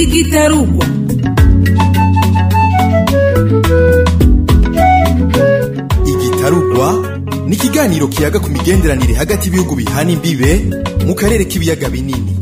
igitarugwa 0.00 0.84
igitarugwa 6.06 6.92
ni 7.46 7.54
ikiganiro 7.56 8.06
kiyaga 8.08 8.38
ku 8.40 8.48
migenderanire 8.50 9.14
hagati 9.14 9.48
y'ibihugu 9.48 9.74
bihana 9.76 10.10
imbibe 10.10 10.50
mu 11.06 11.14
karere 11.14 11.44
k'ibiyaga 11.44 11.88
binini. 11.88 12.32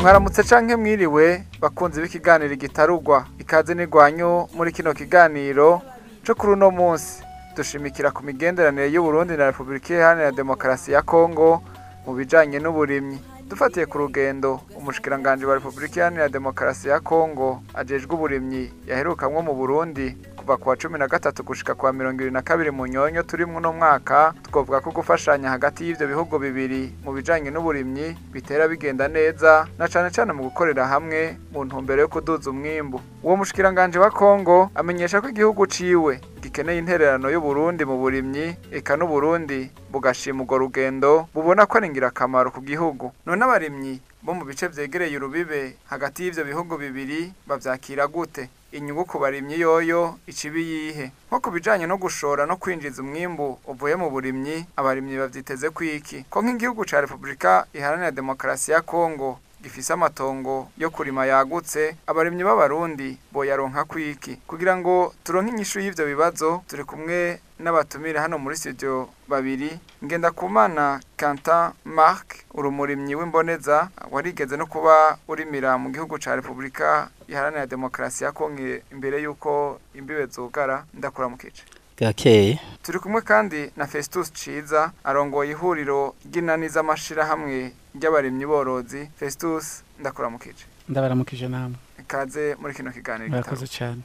Mwaramutse 0.00 0.42
canke 0.42 0.76
mwiriwe 0.76 1.44
bakunzi 1.60 2.00
b'ikiganiro 2.00 2.52
igitarugwa 2.54 3.26
ikaze 3.38 3.74
n'igwanyu 3.74 4.46
muri 4.54 4.72
kino 4.72 4.94
kiganiro 4.94 5.80
co 6.26 6.34
kuri 6.34 6.52
uno 6.52 6.70
munsi. 6.70 7.22
Dushimikira 7.56 8.10
ku 8.10 8.22
migenderanire 8.24 8.90
y'uburundi 8.90 9.36
na 9.36 9.46
repubulika 9.46 9.94
iharanira 9.94 10.32
demokarasi 10.32 10.92
ya 10.92 11.02
kongo 11.02 11.62
mu 12.06 12.14
bijanye 12.14 12.58
n'uburimyi. 12.58 13.18
Dufatiye 13.48 13.86
ku 13.86 13.98
rugendo 13.98 14.60
umushikiranganji 14.78 15.44
wa 15.46 15.54
repubulika 15.54 15.96
iharanira 16.00 16.28
demokarasi 16.28 16.88
ya 16.88 17.00
kongo 17.00 17.62
ajejwe 17.74 18.14
uburimyi 18.14 18.72
yaherukamwo 18.86 19.42
mu 19.42 19.54
burundi. 19.54 20.16
Kuva 20.44 20.56
kuwa 20.56 20.76
cumi 20.76 20.98
na 20.98 21.08
gatatu 21.08 21.42
gushika 21.42 21.74
kuwa 21.74 21.92
mirongo 21.92 22.14
ibiri 22.14 22.30
na 22.30 22.42
kabiri 22.42 22.70
mu 22.70 22.86
nyonyo 22.86 23.22
turimwo 23.22 23.56
uno 23.58 23.72
mwaka 23.72 24.34
twovuga 24.42 24.80
ko 24.80 24.90
gufashanya 24.90 25.48
hagati 25.50 25.84
y'ivyo 25.84 26.06
bihugu 26.06 26.38
bibiri 26.38 26.92
mu 27.04 27.12
bijanye 27.12 27.50
n'uburimyi 27.50 28.12
bitera 28.32 28.68
bigenda 28.68 29.08
neza 29.08 29.66
na 29.78 29.88
cane 29.88 30.10
cane 30.12 30.32
mu 30.36 30.42
gukorera 30.44 30.84
hamwe 30.86 31.36
mu 31.52 31.64
ntumbero 31.64 32.00
yo 32.02 32.08
kuduza 32.08 32.50
umwimbu. 32.50 33.00
Uwo 33.22 33.36
mushikiranganji 33.36 33.98
wa 33.98 34.10
kongo 34.10 34.68
amenyesha 34.74 35.20
ko 35.24 35.28
igihugu 35.32 35.64
ciwe 35.66 36.20
gikeneye 36.44 36.78
intererano 36.78 37.30
y'uburundi 37.32 37.84
mu 37.88 37.96
burimyi 37.96 38.56
eka 38.70 38.96
n'uburundi 39.00 39.72
bugashima 39.88 40.42
urwo 40.44 40.58
rugendo 40.68 41.24
bubona 41.34 41.64
ko 41.66 41.78
ari 41.80 41.86
ingirakamaro 41.88 42.50
ku 42.52 42.60
gihugu. 42.60 43.12
None 43.24 43.40
abarimyi 43.44 43.96
bo 44.22 44.34
mu 44.36 44.44
bice 44.44 44.68
vyegereye 44.68 45.16
urubibe 45.16 45.76
hagati 45.88 46.24
y'ivyo 46.28 46.44
bihugu 46.44 46.76
bibiri 46.76 47.32
bavyakira 47.48 48.04
gute? 48.06 48.48
Inyungu 48.74 49.04
ku 49.06 49.18
barimyi 49.22 49.60
yoyo 49.60 50.18
icibi 50.26 50.62
yihe? 50.70 51.06
Nko 51.30 51.40
ku 51.40 51.50
bijanye 51.54 51.86
no 51.86 51.96
gushora 51.96 52.42
no 52.46 52.56
kwinjiza 52.58 53.02
umwimbu 53.02 53.58
uvuye 53.70 53.94
mu 53.96 54.10
burimyi 54.10 54.66
abarimyi 54.76 55.16
bavyiteze 55.18 55.70
kwiki 55.70 56.26
ko 56.30 56.42
nk'igihugu 56.42 56.82
ca 56.84 57.00
repubulika 57.00 57.66
iharanira 57.72 58.10
demokarasi 58.10 58.72
ya 58.74 58.80
kongo 58.82 59.38
gifise 59.64 59.92
amatongo 59.92 60.68
yo 60.78 60.90
kurima 60.90 61.24
yagutse 61.26 61.96
abarimyi 62.06 62.44
b'abarundi 62.44 63.16
boyaronka 63.32 63.84
kwiki? 63.84 64.36
Kugira 64.46 64.76
ngo 64.76 65.14
turonke 65.24 65.50
inyishu 65.52 65.80
y'ivyo 65.80 66.04
bibazo 66.06 66.62
turi 66.68 66.84
kumwe 66.84 67.40
n'abatumire 67.58 68.18
hano 68.20 68.38
muri 68.38 68.56
studio 68.56 69.08
babiri 69.28 69.78
ngenda 70.04 70.30
kumana 70.30 71.00
Quentin 71.16 71.72
Mark 71.84 72.44
urumurimyi 72.54 73.14
w'imboneza 73.14 73.88
warigeze 74.10 74.56
no 74.56 74.66
kuba 74.66 75.16
urimira 75.28 75.78
mu 75.78 75.88
gihugu 75.90 76.18
ca 76.20 76.36
Repubulika 76.36 77.08
iharanira 77.28 77.66
demokarasi 77.66 78.24
ya 78.24 78.32
Kongo 78.32 78.60
imbere 78.92 79.22
yuko 79.22 79.80
imbibe 79.94 80.26
zugara 80.26 80.84
ndakura 80.94 81.28
mu 81.28 81.36
kice. 81.36 81.62
Gakeye. 81.96 82.60
Turi 82.82 82.98
kumwe 82.98 83.20
kandi 83.22 83.70
na 83.76 83.86
Festus 83.86 84.32
Ciza 84.32 84.92
arongoye 85.04 85.50
ihuriro 85.50 86.14
ry'inani 86.26 86.68
z'amashirahamwe 86.68 87.72
ry'abarimyi 87.94 88.46
borozi 88.46 89.08
Festus 89.16 89.82
ndakura 90.00 90.30
mu 90.30 90.38
kice 90.38 90.64
ndabaramukije 90.88 91.48
namwe 91.48 91.76
ikaze 92.00 92.56
muri 92.60 92.74
kino 92.74 92.90
kiganiro 92.92 93.30
murakoze 93.30 93.66
cyane. 93.66 94.00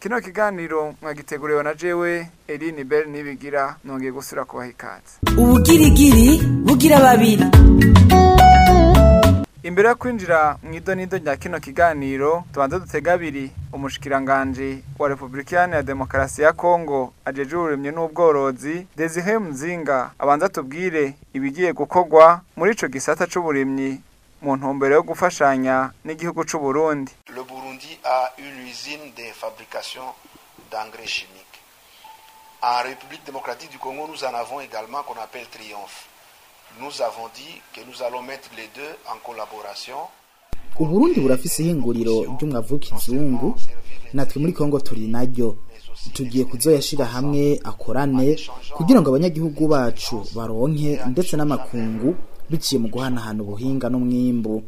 Kino 0.00 0.20
kiganiro 0.20 0.94
mwagiteguriwe 1.02 1.62
na 1.62 1.74
jewe 1.74 2.28
Eline 2.48 2.84
Bell 2.84 3.08
nibigira 3.08 3.76
nongeye 3.84 4.12
gusura 4.12 4.44
kubaha 4.44 4.68
ikaze. 4.68 5.14
Ubugirigiri 5.38 6.42
bugira 6.66 7.00
babiri 7.00 7.44
imbere 9.68 9.88
yo 9.88 9.96
kwinjira 10.00 10.40
mu 10.62 10.72
idonido 10.78 11.16
rya 11.22 11.34
kino 11.36 11.58
kiganiro 11.60 12.44
tubanze 12.52 12.78
dutega 12.80 13.12
abiri 13.12 13.44
umushikiranganji 13.72 14.70
wa 14.98 15.08
repubulika 15.08 15.50
iharanira 15.52 15.82
demokarasi 15.82 16.42
ya 16.42 16.52
kongo 16.52 17.12
ajeje 17.24 17.56
uburimyi 17.56 17.90
n'ubworozi 17.92 18.86
desire 18.96 19.38
muzinga 19.38 19.98
abanza 20.22 20.48
tubwire 20.48 21.04
ibigiye 21.36 21.72
gukorwa 21.72 22.40
muri 22.56 22.72
ico 22.72 22.86
gisata 22.88 23.26
c'uburimyi 23.30 23.90
mu 24.42 24.56
ntumbero 24.56 24.94
yo 24.94 25.02
gufashanya 25.02 25.76
n'igihugu 26.04 26.40
c'uburundi 26.48 27.12
Le 27.36 27.42
Burundi 27.50 27.90
a 28.04 28.18
une 28.38 28.60
usine 28.70 29.06
de 29.18 29.26
fabrication 29.42 30.06
d'engrais 30.70 31.10
chimiques. 31.16 31.58
En 32.62 32.82
République 32.82 33.24
démocratique 33.26 33.70
du 33.70 33.78
Congo, 33.78 34.06
nous 34.08 34.24
en 34.24 34.34
avons 34.34 34.60
également 34.60 35.02
qu'on 35.02 35.20
appelle 35.20 35.46
Triomphe. 35.50 36.06
Nous 36.80 37.00
avons 37.02 37.28
dit 37.34 37.54
que 37.72 37.80
nous 37.88 38.02
allons 38.06 38.22
mettre 38.22 38.50
les 38.56 38.68
deux 38.74 38.92
en 39.12 39.16
collaboration. 39.24 39.96
uburundi 40.80 41.20
burafise 41.20 41.60
ihinguriro 41.62 42.16
ry'umwavu 42.38 42.74
w'ikizungu 42.74 43.54
natwe 44.14 44.40
muri 44.40 44.52
kongo 44.52 44.80
turi 44.80 45.08
naryo. 45.08 45.56
Tugiye 46.12 46.44
kuzoyashira 46.44 47.04
hamwe 47.04 47.60
akorane 47.64 48.36
kugira 48.76 49.00
ngo 49.00 49.08
abanyagihugu 49.10 49.68
bacu 49.68 50.16
baronke 50.34 51.00
ndetse 51.08 51.36
n'amakungu 51.36 52.14
biciye 52.50 52.78
mu 52.82 52.88
guhanahana 52.88 53.42
ubuhinga 53.42 53.88
n'umwimbu. 53.88 54.62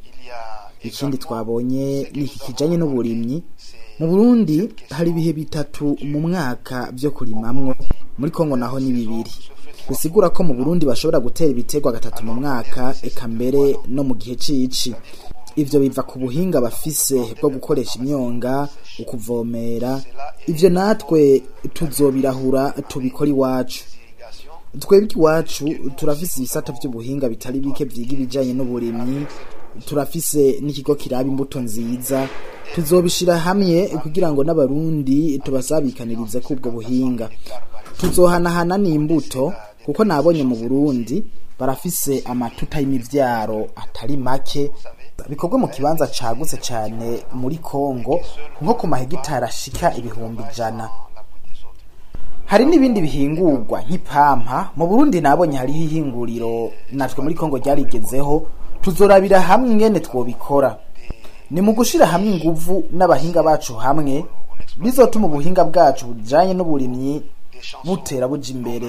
Ikindi 0.82 1.18
twabonye 1.18 2.08
ni 2.14 2.24
iki 2.24 2.38
kijanye 2.38 2.76
n'uburimyi. 2.78 3.42
Mu 3.98 4.06
burundi 4.08 4.56
hari 4.96 5.10
ibihe 5.10 5.32
bitatu 5.32 5.96
mu 6.10 6.18
mwaka 6.24 6.88
vyo 6.92 7.10
kurimamwo. 7.10 7.74
Muri 8.18 8.30
kongo 8.32 8.56
naho 8.56 8.80
ni 8.80 8.92
bibiri. 8.96 9.30
Bisigura 9.88 10.28
ko 10.30 10.42
mu 10.44 10.54
burundi 10.54 10.86
bashobora 10.86 11.20
gutera 11.20 11.50
ibiterwa 11.50 11.92
gatatu 11.92 12.24
mu 12.26 12.34
mwaka 12.34 12.94
eka 13.02 13.28
mbere 13.28 13.76
no 13.88 14.02
mu 14.04 14.14
gihe 14.14 14.36
cici. 14.36 14.94
Ivyo 15.56 15.80
biva 15.80 16.02
ku 16.02 16.18
buhinga 16.18 16.60
bafise 16.60 17.34
bwo 17.40 17.50
gukoresha 17.50 17.98
imyonga 17.98 18.68
ukuvomera 19.02 20.00
ivyo 20.46 20.70
natwe 20.70 21.42
tuzobirahura 21.74 22.70
tubikora 22.88 23.30
iwacu. 23.30 23.84
Twebwe 24.78 25.08
iwacu 25.16 25.64
turafise 25.96 26.38
ibisata 26.38 26.72
vy'ubuhinga 26.72 27.28
bitari 27.28 27.58
bike 27.60 27.84
vyiga 27.84 28.12
ibijanye 28.12 28.52
n'uburimyi 28.54 29.26
turafise 29.86 30.60
n'ikigo 30.62 30.94
kiraba 30.94 31.28
imbuto 31.28 31.60
nziza 31.60 32.28
tuzobishira 32.74 33.38
hamwe 33.38 33.88
kugira 34.02 34.30
ngo 34.32 34.44
n'abarundi 34.44 35.38
tubasabikanirize 35.44 36.38
k'ubwo 36.44 36.70
buhinga. 36.70 37.30
Tuzohanahana 37.98 38.78
n'imbuto 38.78 39.52
kuko 39.88 40.04
nabonye 40.04 40.42
mu 40.44 40.56
burundi 40.56 41.24
barafise 41.58 42.20
amatuta 42.28 42.76
y'imivyaro 42.80 43.66
atari 43.76 44.16
make 44.16 44.70
bikorwa 45.28 45.58
mu 45.58 45.68
kibanza 45.68 46.06
cagutse 46.06 46.56
cane 46.60 47.24
muri 47.32 47.56
kongo 47.56 48.20
nko 48.62 48.74
ku 48.74 48.86
mahegitari 48.86 49.46
ashika 49.46 49.96
ibihumbi 49.96 50.42
ijana. 50.52 50.88
Hari 52.46 52.64
n'ibindi 52.66 53.00
bihingurwa 53.00 53.80
nk'ipampa 53.82 54.70
mu 54.76 54.86
burundi 54.86 55.20
nabonye 55.20 55.56
hariho 55.58 55.80
ihinguriro 55.88 56.70
natwe 56.92 57.22
muri 57.24 57.34
kongo 57.34 57.56
ryarigezeho 57.58 58.46
tuzorabira 58.82 59.40
hamwe 59.40 59.70
ingene 59.72 60.00
twobikora. 60.00 60.78
Ni 61.50 61.60
mu 61.60 61.72
gushira 61.72 62.06
hamwe 62.06 62.28
inguvu 62.36 62.84
n'abahinga 62.92 63.42
bacu 63.42 63.74
hamwe 63.74 64.24
bizotuma 64.76 65.26
ubuhinga 65.26 65.64
bwacu 65.64 66.06
bujanye 66.06 66.54
n'uburimyi 66.54 67.22
butera 67.84 68.28
buja 68.28 68.52
imbere. 68.54 68.88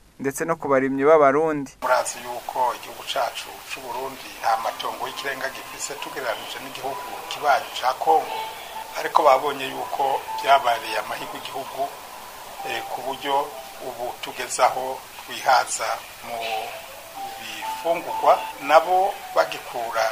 ndetse 0.21 0.45
no 0.45 0.55
ku 0.55 0.67
barimyi 0.71 1.03
b'abarundi. 1.09 1.71
Murazi 1.81 2.17
yuko 2.25 2.59
igihugu 2.77 3.03
cacu 3.11 3.49
c'uburundi 3.69 4.29
nta 4.41 4.53
matongo 4.63 5.07
y'ikirenga 5.07 5.49
gifise 5.49 5.93
tugereranije 6.01 6.57
n'igihugu 6.61 7.01
kibanyi 7.29 7.69
ca 7.81 7.89
kongo 8.03 8.37
ariko 8.99 9.19
babonye 9.23 9.65
yuko 9.73 10.21
byabereye 10.41 10.97
amahirwe 11.01 11.37
igihugu 11.41 11.81
eh, 12.69 12.81
ku 12.93 13.01
buryo 13.05 13.35
ubu 13.87 14.13
tugezaho 14.21 14.99
twihaza 15.25 15.89
mu 16.27 16.37
bifungurwa 17.39 18.33
nabo 18.61 19.13
bagikura 19.35 20.05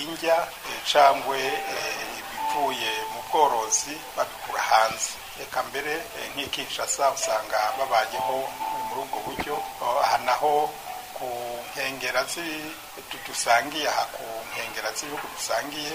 indya 0.00 0.36
eh, 0.68 0.80
cangwe 0.92 1.38
eh, 1.44 2.18
ibivuye 2.18 2.92
mu 3.12 3.20
bworozi 3.28 3.94
babikura 4.16 4.62
hanze. 4.62 5.10
Reka 5.38 5.60
mbere 5.68 5.92
eh, 5.92 6.26
nk'i 6.32 6.46
Kinshasa 6.48 7.10
usanga 7.12 7.58
babayeho 7.78 8.48
muri 8.96 9.08
ubwo 9.12 9.18
buryo 9.28 9.54
aha 10.02 10.18
naho 10.24 10.72
ku 11.12 11.28
du- 13.10 13.18
dusangiye 13.26 13.88
aha 13.88 14.04
ku 14.16 14.24
nkengera 14.52 14.88
z'ibihugu 14.96 15.26
dusangiye 15.36 15.92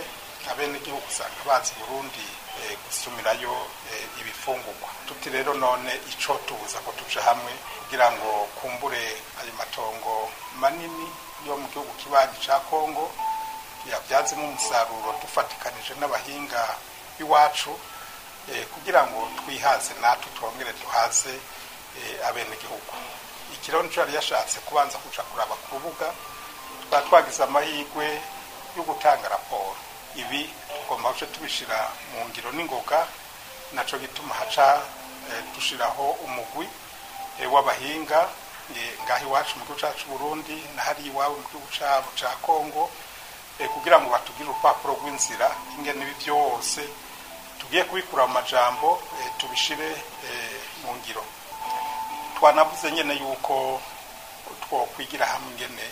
abenegihugu 0.51 1.01
usanga 1.09 1.41
bazi 1.45 1.73
burundi 1.79 2.25
eh, 2.61 2.77
gusumirayo 2.85 3.53
eh, 3.93 4.05
ibifungurwa. 4.21 4.89
Tuti 5.07 5.29
rero 5.29 5.53
none 5.53 5.91
ico 6.09 6.33
tubuza 6.45 6.79
ko 6.85 6.91
tuja 6.97 7.21
hamwe 7.21 7.53
kugira 7.85 8.11
ngo 8.11 8.49
kumbure 8.61 9.01
ayo 9.41 9.53
matongo 9.57 10.29
manini 10.57 11.07
yo 11.45 11.57
mu 11.57 11.67
gihugu 11.73 11.93
kibanyi 11.97 12.37
ca 12.45 12.59
kongo 12.69 13.09
yabyazemo 13.89 14.45
umusaruro 14.45 15.13
dufatikanije 15.21 15.93
n'abahinga 15.97 16.61
b'iwacu 17.17 17.73
eh, 18.53 18.65
kugira 18.73 19.05
ngo 19.09 19.29
twihaze 19.45 19.93
natwe 20.01 20.29
twongere 20.37 20.73
duhaze 20.81 21.33
abenegihugu. 22.27 22.93
Ikiraro 23.53 23.83
nico 23.83 23.99
yari 23.99 24.15
yashatse 24.15 24.59
kubanza 24.65 24.97
kuja 24.97 25.23
kuraba 25.23 25.55
ku 25.55 25.75
rubuga 25.75 26.07
twaba 26.89 27.05
twagize 27.07 27.43
amahirwe 27.43 28.05
yo 28.77 28.83
gutanga 28.83 29.27
raporo. 29.29 29.75
Ibi 30.15 30.49
tugomba 30.81 31.11
guce 31.11 31.25
tubishira 31.31 31.77
mu 32.11 32.25
ngiro 32.29 32.51
n'ingoga 32.51 33.07
naco 33.71 33.97
gituma 33.99 34.35
haca 34.35 34.81
eh, 35.31 35.43
dushiraho 35.55 36.11
umugwi 36.25 36.67
eh, 37.39 37.47
w'abahinga 37.53 38.19
eh, 38.75 38.91
ngaho 39.05 39.23
iwacu 39.25 39.55
mu 39.59 39.63
gihugu 39.65 39.79
cacu 39.79 40.05
Burundi 40.11 40.55
na 40.75 40.81
hari 40.83 41.07
iwabo 41.07 41.35
mu 41.39 41.43
gihugu 41.47 41.67
cabo 41.79 42.07
ca 42.19 42.31
Kongo 42.41 42.89
eh, 43.59 43.67
kugira 43.71 43.99
ngo 43.99 44.09
batugire 44.11 44.49
urupapuro 44.49 44.93
rw'inzira 44.99 45.47
ingene 45.79 46.03
ibi 46.03 46.15
byose 46.23 46.81
tugiye 47.59 47.83
kubikura 47.87 48.27
mu 48.27 48.33
majambo 48.35 48.99
eh, 49.23 49.29
tubishire 49.39 49.89
eh, 50.27 50.59
mu 50.83 50.91
ngiro. 50.99 51.23
Twanavuze 52.41 52.91
nyene 52.91 53.13
yuko 53.21 53.81
twokwigira 54.61 55.25
hamwe 55.25 55.51
ingene 55.51 55.85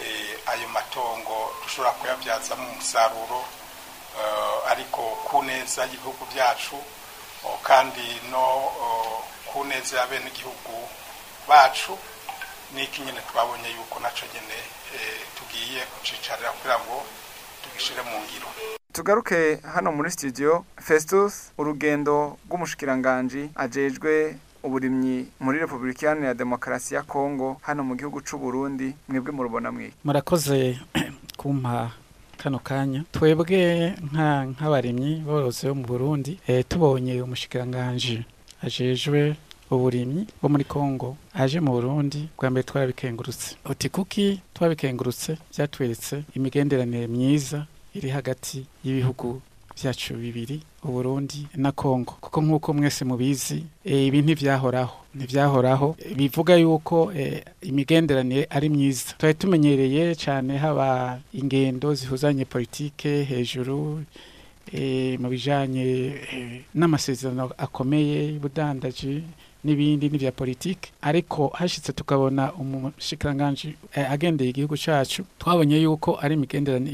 eh, 0.00 0.38
ayo 0.46 0.68
matongo 0.68 1.36
dushobora 1.62 1.90
kuyabyazamo 1.92 2.68
umusaruro 2.72 3.40
eh, 4.20 4.70
ariko 4.72 5.02
ku 5.28 5.42
neza 5.42 5.84
y'ibihugu 5.84 6.24
byacu 6.32 6.76
kandi 7.62 8.06
no 8.32 8.46
ku 9.52 9.64
neza 9.64 9.96
y'abenegihugu 10.00 10.74
bacu 11.48 11.98
niki 12.74 13.02
nyene 13.02 13.20
twabonye 13.28 13.68
yuko 13.76 14.00
naco 14.00 14.24
nyene 14.32 14.58
eh, 14.96 15.20
tugiye 15.36 15.80
kucicarira 15.92 16.50
kugira 16.56 16.78
ngo 16.80 16.96
tugishire 17.62 18.02
mu 18.02 18.16
ngiro. 18.24 18.48
Tugaruke 18.92 19.60
hano 19.74 19.92
muri 19.92 20.10
studio. 20.10 20.64
Festus 20.80 21.52
urugendo 21.58 22.38
rw'umushikiranganji 22.48 23.50
ajejwe 23.54 24.36
uburimyi 24.66 25.26
muri 25.40 25.58
repubulika 25.58 26.00
iharanira 26.02 26.34
demokarasi 26.34 26.94
ya 26.94 27.02
kongo 27.02 27.56
hano 27.62 27.84
mu 27.84 27.94
gihugu 27.96 28.20
c'u 28.26 28.38
burundi 28.38 28.94
mwebwe 29.08 29.32
murubona 29.32 29.72
mwiki 29.72 29.96
murakoze 30.04 30.78
kumpa 31.40 31.90
kano 32.36 32.58
kanya. 32.58 33.04
Twebwe 33.12 33.94
nka 34.12 34.28
nk'abarimyi 34.50 35.22
borozi 35.26 35.66
bo 35.66 35.74
mu 35.74 35.84
burundi 35.86 36.38
eh, 36.46 36.64
tubonye 36.68 37.22
umushikiranganji 37.22 38.24
ajejwe 38.62 39.36
uburimyi 39.70 40.26
bo 40.40 40.48
muri 40.48 40.64
kongo 40.64 41.16
aje 41.34 41.58
mu 41.60 41.72
burundi 41.72 42.28
bwa 42.36 42.50
mbere 42.50 42.64
twarabikengurutse. 42.68 43.56
Uti 43.70 43.88
kuki 43.88 44.40
twabikengurutse? 44.54 45.38
Byatweretse 45.52 46.14
imigenderanire 46.36 47.06
myiza 47.06 47.66
iri 47.96 48.08
hagati 48.16 48.66
y'ibihugu 48.84 49.40
byacu 49.76 50.14
bibiri 50.14 50.56
uburundi 50.90 51.46
na 51.56 51.72
kongo 51.72 52.12
kuko 52.20 52.40
nk'uko 52.42 52.72
mwese 52.72 53.04
mubizi 53.04 53.64
eh, 53.84 54.06
ibi 54.06 54.22
ntivyahoraho 54.22 54.96
Eh, 55.98 56.16
bivuga 56.16 56.56
yuko 56.56 57.12
eh, 57.16 57.42
imigenderanire 57.62 58.46
ari 58.50 58.68
myiza. 58.68 59.14
Twari 59.18 59.34
tumenyereye 59.34 60.14
cyane 60.14 60.56
haba 60.58 61.18
ingendo 61.32 61.94
zihuzanye 61.94 62.44
politike 62.44 63.24
hejuru 63.24 64.02
eh, 64.72 65.20
mu 65.20 65.28
bijanye 65.28 65.84
eh, 66.32 66.60
n'amasezerano 66.74 67.50
akomeye 67.58 68.32
y'ubudandaji 68.34 69.22
n'ibindi 69.64 70.08
n'ivya 70.08 70.32
politike 70.32 70.90
ariko 71.02 71.48
hashitse 71.48 71.92
tukabona 71.92 72.52
umushikiranganji 72.52 73.76
eh, 73.94 74.10
agendeye 74.10 74.50
igihugu 74.50 74.76
cacu 74.76 75.24
twabonye 75.38 75.76
yuko 75.82 76.18
ari 76.22 76.34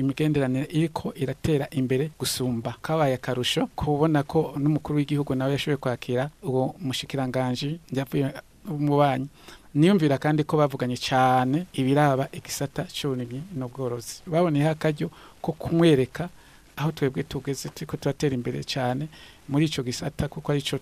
imigenderanire 0.00 0.66
iriko 0.70 1.12
iratera 1.16 1.66
imbere 1.70 2.10
gusumba. 2.18 2.74
Kabaye 2.82 3.14
akarusho 3.14 3.66
kubona 3.76 4.22
ko 4.22 4.54
n'umukuru 4.58 4.96
w'igihugu 4.98 5.34
nawe 5.34 5.52
yashoboye 5.52 5.76
kwakira 5.76 6.30
uwo 6.42 6.74
mushikiranganji 6.80 7.80
yavuye 7.92 8.32
umubanyi 8.68 9.26
niyumvira 9.74 10.18
kandi 10.18 10.44
ko 10.44 10.56
bavuganye 10.56 10.96
cyane 10.96 11.66
ibiraba 11.72 12.28
igisata 12.32 12.84
cy'uburimyi 12.92 13.40
n'ubworozi. 13.56 14.20
Baboneyeho 14.26 14.70
akaryo 14.70 15.08
ko 15.40 15.52
kumwereka 15.52 16.28
aho 16.76 16.92
twebwe 16.92 17.22
tugeze 17.24 17.68
turiko 17.68 17.96
turatera 17.96 18.34
imbere 18.34 18.64
cyane 18.64 19.08
muri 19.48 19.64
ico 19.68 19.82
gisata 19.82 20.28
kuko 20.28 20.52
arico 20.52 20.78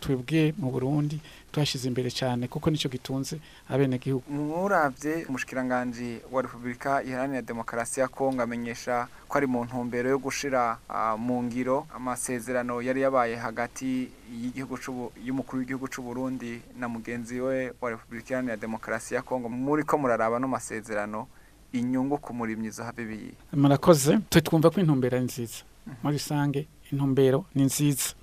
twebwe 0.00 0.54
mu 0.58 0.70
Burundi 0.70 1.20
twashize 1.52 1.88
imbere 1.88 2.10
cyane 2.10 2.48
kuko 2.48 2.70
nico 2.70 2.88
gitunze 2.88 3.40
abenegihugu. 3.68 4.24
Muravye 4.30 5.24
umushikiranganji 5.28 6.20
wa 6.32 6.42
repubulika 6.42 7.02
iharanira 7.02 7.42
demokarasi 7.42 8.00
ya 8.00 8.08
kongo 8.08 8.42
amenyesha 8.42 9.08
ko 9.28 9.38
ari 9.38 9.46
mu 9.46 9.64
ntumbero 9.64 10.10
yo 10.10 10.18
gushira 10.18 10.78
ah, 10.88 11.16
mu 11.16 11.42
ngiro 11.42 11.86
amasezerano 11.96 12.82
yari 12.82 13.00
yabaye 13.00 13.36
hagati 13.36 14.08
y'umukuru 15.26 15.58
w'igihugu 15.60 15.88
c'u 15.88 16.02
Burundi 16.02 16.60
na 16.78 16.88
mugenzi 16.88 17.40
we 17.40 17.72
wa 17.80 17.90
repubulika 17.90 18.30
iharanira 18.30 18.56
demokarasi 18.56 19.14
ya 19.14 19.22
kongo. 19.22 19.48
Muri 19.48 19.82
ko 19.84 19.98
muraraba 19.98 20.38
no 20.38 20.48
masezerano 20.48 21.26
inyungu 21.72 22.18
ku 22.18 22.34
murimyi 22.34 22.70
biyi 22.96 23.32
murakoze 23.52 24.18
twe 24.30 24.40
twumva 24.40 24.70
ko 24.70 24.80
intumbero 24.80 25.16
ari 25.16 25.24
nziza. 25.24 25.64
Muri 26.02 26.16
rusange 26.16 26.66
intumbero 26.92 27.44
ni 27.54 27.64
nziza. 27.64 28.14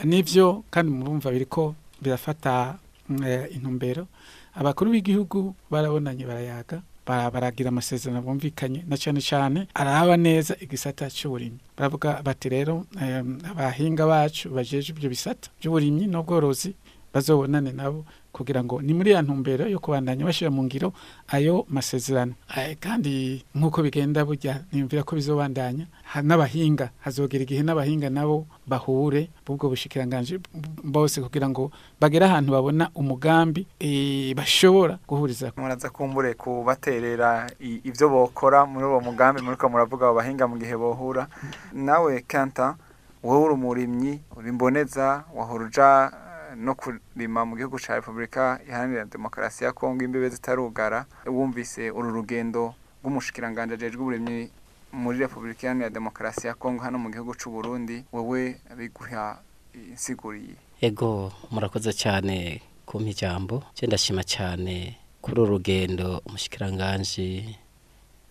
Eh, 0.00 0.04
nivyo 0.06 0.64
kandi 0.70 0.92
murumva 0.92 1.30
biriko 1.30 1.74
birafata 2.02 2.78
mm, 3.08 3.22
eh, 3.24 3.46
intumbero. 3.54 4.06
Abakuru 4.54 4.90
b'igihugu 4.90 5.54
barabonanye 5.70 6.24
barayaga 6.26 6.82
bara- 7.06 7.30
baragira 7.30 7.68
amasezerano 7.68 8.22
bumvikanye 8.22 8.84
na 8.88 8.96
cyane 8.96 9.20
cyane 9.20 9.66
araba 9.74 10.16
neza 10.16 10.56
igisata 10.60 11.10
cy'uburimyi 11.10 11.58
baravuga 11.76 12.22
bati 12.24 12.48
rero 12.48 12.86
em, 13.00 13.38
abahinga 13.50 14.06
bacu 14.06 14.48
bajeje 14.50 14.92
ibyo 14.92 15.08
bisata 15.10 15.50
by'uburimyi 15.60 16.06
n'ubworozi 16.06 16.74
bazobonane 17.14 17.72
nabo 17.72 18.04
kugira 18.32 18.62
ngo 18.64 18.82
ni 18.82 18.94
muri 18.94 19.10
ya 19.10 19.22
ntumbero 19.22 19.66
yo 19.68 19.78
kubandanya 19.78 20.24
bashyira 20.24 20.50
mu 20.50 20.62
ngiro 20.64 20.92
ayo 21.28 21.66
masezerano. 21.68 22.34
Kandi 22.80 23.44
nk'uko 23.54 23.82
bigenda 23.82 24.24
burya 24.24 24.62
niyumvira 24.72 25.02
ko 25.02 25.16
bizobandanya 25.16 25.86
n'abahinga 26.22 26.90
hazogera 27.02 27.42
igihe 27.42 27.62
n'abahinga 27.62 28.10
nabo 28.10 28.46
bahure 28.66 29.30
b'ubwo 29.46 29.68
bushikiranganji 29.68 30.38
b- 30.38 30.46
bose 30.84 31.20
kugira 31.20 31.48
ngo 31.50 31.70
bagere 32.00 32.24
ahantu 32.26 32.52
babona 32.52 32.90
umugambi 32.94 33.66
eh, 33.80 34.34
bashobora 34.34 34.98
guhuriza. 35.08 35.52
Muraza 35.56 35.90
kumbure 35.90 36.34
kubaterera 36.34 37.50
i- 37.60 37.80
ivyo 37.84 38.08
bokora 38.08 38.66
muri 38.66 38.86
uwo 38.86 39.00
mugambi 39.00 39.42
muriko 39.42 39.68
muravuga 39.68 40.06
abo 40.06 40.14
bahinga 40.22 40.46
mu 40.48 40.58
gihe 40.58 40.76
bohura. 40.76 41.26
Nawe 41.72 42.20
kanta 42.26 42.74
wowe 43.22 43.44
uri 43.44 43.54
umurimyi 43.54 44.20
uri 44.36 44.52
mboneza 44.52 45.24
wahora 45.34 45.64
uja 45.64 46.10
eh, 46.12 46.29
no 46.56 46.74
kurima 46.74 47.44
mu 47.44 47.56
gihugu 47.56 47.78
ca 47.78 47.94
repubulika 47.94 48.60
iharanira 48.68 49.04
demokarasi 49.04 49.64
ya 49.64 49.72
kongo 49.72 50.04
imbibe 50.04 50.28
zitarugara. 50.28 51.06
Wumvise 51.26 51.90
uru 51.90 52.10
rugendo 52.10 52.74
rw'umushikiranganji 53.02 53.74
ajejwe 53.74 54.00
uburimyi 54.02 54.50
muri 54.92 55.18
repubulika 55.18 55.62
iharanira 55.66 55.90
demokarasi 55.90 56.46
ya 56.46 56.54
kongo 56.54 56.82
hano 56.82 56.98
mu 56.98 57.10
gihugu 57.10 57.34
c'u 57.34 57.50
burundi 57.50 58.04
wowe 58.12 58.60
biguha 58.76 59.38
insiguriye 59.74 60.54
ego 60.80 61.32
murakoze 61.50 61.92
cyane 61.92 62.60
kumpa 62.86 63.08
ijambo 63.10 63.62
ndashima 63.86 64.24
cyane 64.24 64.96
kuri 65.22 65.40
uru 65.40 65.50
rugendo 65.56 66.18
umushikiranganji 66.26 67.56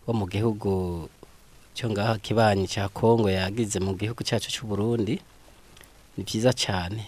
wo 0.08 0.14
mu 0.14 0.26
gihugu 0.28 1.08
cyo 1.74 1.90
ngaho 1.90 2.18
kibanyi 2.20 2.68
cya 2.68 2.90
kongo 2.90 3.30
yagize 3.30 3.80
mu 3.80 3.94
gihugu 3.96 4.24
cyacu 4.24 4.52
cy'u 4.52 4.68
Burundi. 4.68 5.22
Ni 6.18 6.24
byiza 6.28 6.52
cyane. 6.54 7.08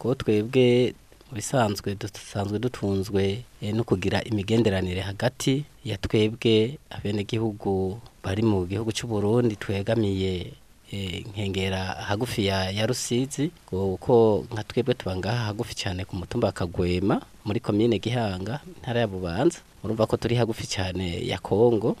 Kuko 0.00 0.14
twebwe 0.16 0.94
bisanzwe 1.32 1.94
dusanzwe 1.94 2.58
dutunzwe 2.58 3.44
eh, 3.62 3.74
no 3.76 3.84
kugira 3.84 4.24
imigenderanire 4.24 5.00
hagati 5.00 5.64
ya 5.84 5.96
twebwe 6.00 6.78
abenegihugu 6.90 8.00
bari 8.24 8.42
mu 8.42 8.64
gihugu 8.66 8.90
cy'u 8.96 9.06
Burundi 9.06 9.56
twegamiye 9.60 10.52
eh, 10.92 11.24
nkengera 11.28 11.84
hagufi 12.08 12.46
ya, 12.46 12.86
Rusizi 12.86 13.50
kuko 13.68 14.44
nka 14.52 14.64
twebwe 14.64 14.94
tuba 14.94 15.16
ngaha 15.16 15.44
hagufi 15.52 15.74
cyane 15.74 16.04
ku 16.08 16.16
mutumba 16.16 16.46
wa 16.48 16.52
Kagwema 16.56 17.20
muri 17.44 17.60
komine 17.60 17.98
Gihanga 18.00 18.60
intara 18.76 19.00
ya 19.00 19.06
Bubanza. 19.06 19.58
Urumva 19.84 20.06
ko 20.06 20.16
turi 20.16 20.34
hagufi 20.34 20.66
cyane 20.66 21.26
ya 21.28 21.38
Kongo 21.38 21.96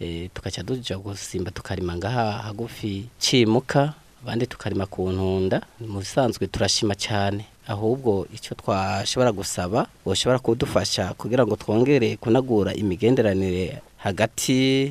eh, 0.00 0.28
tukaca 0.34 0.62
duja 0.62 0.98
gusimba 0.98 1.50
tukarima 1.50 1.96
ngaha 1.96 2.32
hagufi 2.32 3.08
cimuka 3.18 3.94
abandi 4.22 4.46
tukarima 4.46 4.86
ku 4.86 5.08
ntunda 5.10 5.60
mu 5.80 5.98
bisanzwe 5.98 6.46
turashima 6.46 6.94
cyane. 6.94 7.44
Ahubwo 7.66 8.26
icyo 8.34 8.54
twashobora 8.54 9.32
gusaba 9.32 9.86
boshobora 10.04 10.38
kudufasha 10.38 11.14
kugira 11.14 11.46
ngo 11.46 11.56
twongere 11.56 12.16
kunagura 12.16 12.74
imigenderanire 12.74 13.78
hagati 13.96 14.90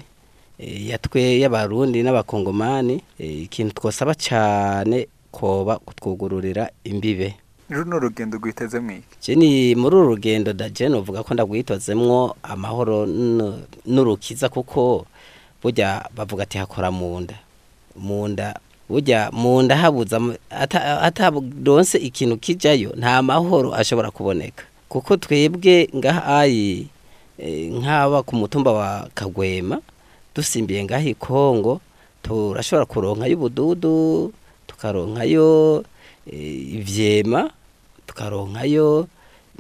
eh, 0.59 0.87
yatwe 0.89 1.39
y'abarundi 1.39 2.03
n'abakongomani 2.03 3.03
eh, 3.19 3.43
ikintu 3.45 3.73
twosaba 3.75 4.15
cyane 4.15 5.07
koba 5.31 5.77
kutwugururira 5.77 6.69
imbibe. 6.83 7.35
Runo 7.69 7.99
rugendo 7.99 8.37
rwiteze 8.37 8.79
mwiki 8.79 9.05
jeni 9.21 9.75
muri 9.75 9.95
uru 9.95 10.07
rugendo 10.15 10.53
daje 10.53 10.89
novuga 10.89 11.23
ko 11.23 11.33
ndagwitozemwo 11.33 12.35
amahoro 12.43 13.05
n'urukiza 13.85 14.49
kuko 14.49 15.05
burya 15.61 16.09
bavuga 16.15 16.43
ati 16.43 16.57
hakora 16.57 16.91
mu 16.91 17.19
nda. 17.21 17.35
Mu 17.95 18.27
nda 18.27 18.55
burya 18.89 19.29
mu 19.31 19.61
nda 19.61 19.75
habuze 19.77 20.15
am- 20.15 20.37
ata- 20.49 21.01
ataronse 21.01 21.97
ikintu 21.97 22.37
kijayo 22.37 22.89
nta 22.97 23.21
mahoro 23.21 23.73
ashobora 23.75 24.11
kuboneka. 24.11 24.63
Kuko 24.89 25.17
twebwe 25.17 25.89
ngaha 25.95 26.25
ayi 26.41 26.87
eh, 27.37 27.69
nk'aba 27.71 28.23
ku 28.25 28.35
mutumba 28.35 28.71
wa 28.73 28.89
kagwema 29.13 29.77
dusimbiye 30.35 30.83
ngaha 30.83 31.13
kongo 31.19 31.81
turashobora 32.25 32.85
kuronkayo 32.85 33.37
ubududu 33.37 34.33
tukaronkayo 34.67 35.83
eh, 36.25 36.73
ivyema 36.81 37.49
tukaronkayo 38.07 39.07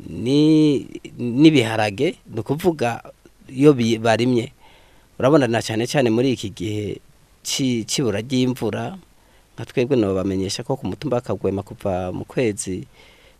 ni 0.09 0.79
n'ibiharage 1.19 2.15
ni 2.33 2.39
ukuvuga 2.39 3.03
iyo 3.51 3.73
barimye. 4.01 4.51
Urabona 5.19 5.47
na 5.47 5.61
cyane 5.61 5.83
cyane 5.87 6.09
muri 6.09 6.31
iki 6.33 6.49
gihe 6.49 6.97
c'ibura 7.43 8.21
ry'imvura. 8.23 8.95
Nka 9.59 9.65
twebwe 9.67 9.97
nobamenyesha 9.99 10.63
ko 10.63 10.79
ku 10.79 10.87
mutumba 10.87 11.17
w'akagwema 11.19 11.63
kuva 11.67 12.11
mu 12.15 12.23
kwezi 12.23 12.87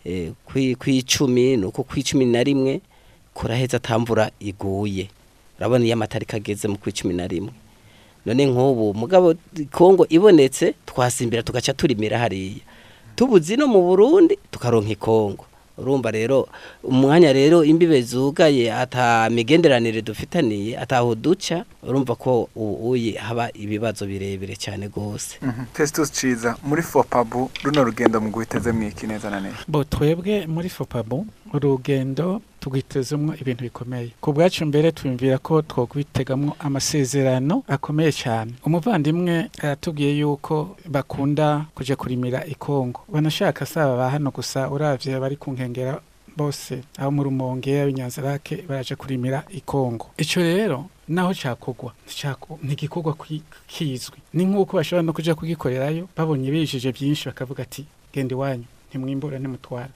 eh, 0.04 0.32
kwi- 0.48 0.76
kw'icumi 0.76 1.56
nuko 1.58 1.84
kw'icumi 1.88 2.26
na 2.28 2.44
rimwe 2.44 2.82
kuraheza 3.34 3.78
atamvura 3.80 4.32
iguye. 4.40 5.08
Urabona 5.58 5.86
iyo 5.88 5.94
amatariki 5.96 6.36
ageze 6.36 6.68
mu 6.68 6.76
kw'icumi 6.76 7.14
na 7.16 7.24
rimwe. 7.28 7.52
None 8.26 8.46
nk'ubu 8.52 8.94
mugabo 8.94 9.36
kongo 9.72 10.04
ibonetse 10.12 10.76
twasimbira 10.86 11.44
tugaca 11.44 11.72
turimira 11.72 12.20
hariya. 12.20 12.60
Tubuzi 13.16 13.56
no 13.56 13.68
mu 13.68 13.80
burundi 13.82 14.36
tukaronka 14.52 14.92
ikongo 14.92 15.46
urumva 15.82 16.12
rero 16.12 16.48
umwanya 16.84 17.34
rero 17.34 17.64
imbibe 17.64 18.02
zugaye 18.02 18.74
ata 18.74 19.30
migenderanire 19.30 20.02
dufitaniye 20.02 20.78
ataho 20.78 21.16
duca 21.16 21.64
urumva 21.84 22.16
ko 22.16 22.50
ubu 22.56 22.96
haba 23.18 23.50
ibibazo 23.54 24.06
birebire 24.06 24.56
cyane 24.56 24.88
gose 24.90 25.38
testus 25.74 26.12
ciza 26.12 26.56
muri 26.64 26.82
fopabu 26.82 27.50
runo 27.64 27.84
rugendo 27.84 28.22
mu 28.22 28.30
rwiteze 28.30 28.72
mwiki 28.72 29.08
neza 29.08 29.30
na 29.30 29.40
neza? 29.40 29.58
Bo 29.68 29.84
twebwe 29.84 30.48
muri 30.48 30.70
fopabu 30.70 31.26
urugendo 31.54 32.42
tugwitezemo 32.60 33.36
ibintu 33.42 33.64
bikomeye. 33.64 34.12
Ku 34.22 34.34
bwacu 34.34 34.66
mbere 34.66 34.92
twumvira 34.92 35.38
ko 35.38 35.62
twogwitegamo 35.62 36.56
amasezerano 36.60 37.64
akomeye 37.68 38.12
cyane. 38.12 38.52
Umuvandimwe 38.66 39.50
aratubwiye 39.64 40.18
yuko 40.20 40.76
bakunda 40.86 41.66
kuja 41.76 41.96
kurimira 41.96 42.46
ikongo 42.46 43.02
banashaka 43.14 43.66
saba 43.66 43.96
ba 43.98 44.10
hano 44.10 44.32
gusa 44.32 44.70
uravye 44.70 45.20
bari 45.20 45.36
ku 45.36 45.52
nkengera 45.52 46.02
bose 46.38 46.84
aho 46.98 47.12
mu 47.12 47.24
rumonge 47.24 47.72
y'abinyanzarake 47.72 48.64
baraje 48.68 48.96
kurimira 48.96 49.44
ikongo 49.52 50.06
ico 50.18 50.40
rero 50.40 50.86
naho 51.08 51.34
ntigikorwa 52.64 53.14
kwi- 53.14 53.42
kizwi. 53.68 54.18
Ni 54.34 54.46
nk'uko 54.46 54.78
bashobora 54.78 55.04
no 55.04 55.14
kuja 55.14 55.36
kugikorerayo 55.36 56.08
babonye 56.18 56.52
bijije 56.52 56.92
byinshi 56.92 57.26
bakavuga 57.28 57.64
ati 57.64 57.86
genda 58.14 58.36
iwanyu 58.36 58.64
ntimwimbura 58.90 59.40
ntimutwara 59.40 59.90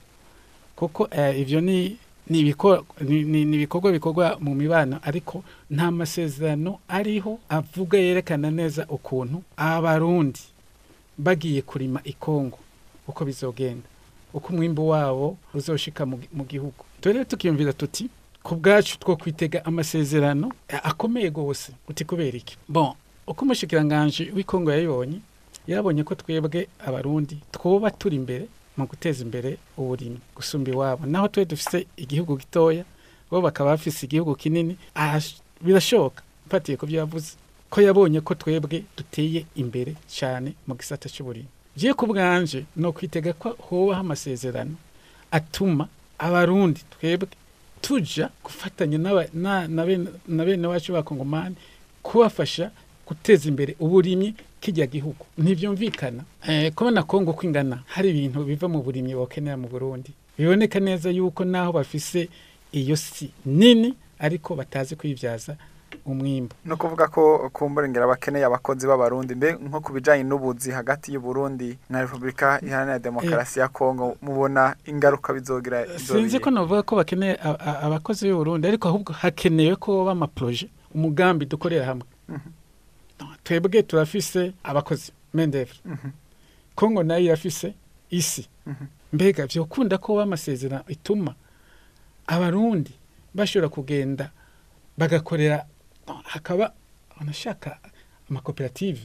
kuko 0.76 1.08
eh, 1.10 1.40
ivyo 1.40 1.60
ni 1.60 1.96
ni 2.30 2.40
ibiko- 2.40 2.84
ni- 3.00 3.22
ni- 3.24 3.44
ni 3.44 3.56
ibikorwa 3.56 3.92
bikorwa 3.92 4.36
mu 4.40 4.54
mibano 4.54 4.98
ariko 5.02 5.44
nta 5.70 5.90
masezerano 5.90 6.78
ariho 6.88 7.38
avuga 7.48 7.98
yerekana 7.98 8.50
neza 8.50 8.86
ukuntu 8.88 9.42
abarundi 9.56 10.40
bagiye 11.18 11.62
kurima 11.62 12.00
ikongo 12.04 12.58
uko 13.08 13.24
bizogenda 13.24 13.86
uko 14.34 14.48
umwimbu 14.52 14.88
wabo 14.88 15.36
uzoshika 15.54 16.06
mu 16.06 16.16
gi- 16.16 16.28
mu 16.32 16.44
gihugu. 16.44 16.84
Rero 17.02 17.24
tukiyumvira 17.24 17.72
tuti 17.72 18.08
ku 18.42 18.54
bwacu 18.56 18.98
two 18.98 19.16
kwitega 19.16 19.64
amasezerano 19.64 20.52
eh, 20.68 20.80
akomeye 20.82 21.30
gose 21.30 21.72
uti 21.88 22.04
kubera 22.04 22.36
iki? 22.38 22.56
Bon 22.68 22.92
uko 23.26 23.44
umushikiranganje 23.44 24.32
w'ikongo 24.34 24.72
yayibonye 24.72 25.18
yarabonye 25.68 26.02
ko 26.04 26.14
twebwe 26.14 26.68
abarundi 26.86 27.36
twoba 27.52 27.90
turi 27.92 28.16
imbere 28.16 28.46
mu 28.76 28.86
guteza 28.86 29.22
imbere 29.24 29.58
uburimyi 29.78 30.18
gusumba 30.36 30.70
iwabo. 30.70 31.06
Naho 31.06 31.28
twe 31.28 31.44
dufise 31.44 31.86
igihugu 31.96 32.36
gitoya 32.38 32.84
bo 33.30 33.40
bakaba 33.40 33.70
bafise 33.70 34.06
igihugu 34.06 34.34
kinini 34.34 34.76
birashoboka. 35.60 36.22
Mfatiye 36.46 36.76
ku 36.76 36.86
byo 36.86 36.98
yavuze 37.02 37.32
ko 37.70 37.80
yabonye 37.80 38.20
ko 38.20 38.34
twebwe 38.34 38.84
duteye 38.96 39.46
imbere 39.56 39.94
cyane 40.06 40.54
mu 40.66 40.74
gisata 40.78 41.08
cy'uburimyi 41.08 41.48
giye 41.76 41.94
ku 41.94 42.06
bwanje 42.06 42.64
no 42.76 42.92
kwitega 42.92 43.32
ko 43.34 43.56
hobaho 43.58 44.00
amasezerano 44.06 44.76
atuma 45.30 45.88
abarundi 46.18 46.80
twebwe 46.94 47.28
tuja 47.82 48.30
gufatanya 48.44 48.98
na- 48.98 49.84
bene- 49.84 50.10
wacu 50.70 50.92
b'abakongomani 50.92 51.56
kubafasha 52.02 52.70
guteza 53.06 53.48
imbere 53.48 53.76
uburimyi 53.80 54.34
kijya 54.60 54.86
gihugu. 54.86 55.26
Ntibyumvikana 55.38 56.22
eh, 56.48 56.72
kubona 56.72 57.02
kongo 57.02 57.32
ko 57.32 57.42
ingana 57.46 57.82
hari 57.86 58.10
ibintu 58.10 58.44
biva 58.44 58.68
mu 58.68 58.82
burimyi 58.82 59.14
bokenera 59.14 59.56
mu 59.56 59.68
burundi. 59.68 60.10
Biboneka 60.38 60.80
neza 60.80 61.10
yuko 61.10 61.44
naho 61.44 61.72
bafise 61.72 62.28
iyo 62.72 62.96
si 62.96 63.30
nini 63.46 63.94
ariko 64.18 64.54
batazi 64.56 64.96
kuyibyaza 64.96 65.56
umwimbu. 66.06 66.54
No 66.64 66.76
kuvuga 66.76 67.06
ko 67.08 67.50
kumburengera 67.52 68.06
bakeneye 68.06 68.44
abakozi 68.44 68.86
b'abarundi 68.86 69.34
mbe 69.34 69.52
nko 69.52 69.80
ku 69.80 69.92
bijanye 69.92 70.24
n'ubuzi 70.24 70.70
hagati 70.70 71.12
y'uburundi 71.14 71.78
na 71.90 72.00
repubulika 72.02 72.60
iharanira 72.66 72.98
demokarasi 72.98 73.60
ya 73.60 73.68
kongo 73.68 74.16
mubona 74.22 74.74
ingaruka 74.86 75.32
bizogira 75.32 75.86
sinzi 75.98 76.40
ko 76.40 76.50
navuga 76.50 76.82
ko 76.82 76.96
bakeneye 76.96 77.38
abakozi 77.86 78.26
b'u 78.28 78.36
Burundi 78.36 78.68
ariko 78.68 78.88
ahubwo 78.88 79.12
hakenewe 79.12 79.76
ko 79.76 80.04
bama 80.04 80.26
projet 80.26 80.68
umugambi 80.94 81.46
dukorera 81.46 81.86
hamwe. 81.86 82.04
Twebwe 83.44 83.82
turafise 83.82 84.52
abakozi 84.62 85.12
mendevre. 85.34 85.78
Kongo 86.74 87.02
na 87.02 87.16
yo 87.16 87.24
irafise 87.24 87.74
isi. 88.10 88.48
Mbega 89.12 89.46
vyokunda 89.46 89.98
ko 89.98 90.16
bamasezerano 90.16 90.84
ituma 90.88 91.34
abarundi 92.26 92.90
bashobora 93.34 93.68
kugenda 93.68 94.30
bagakorera 94.98 95.66
hakaba 96.24 96.72
anashaka 97.20 97.78
amakoperative 98.30 99.00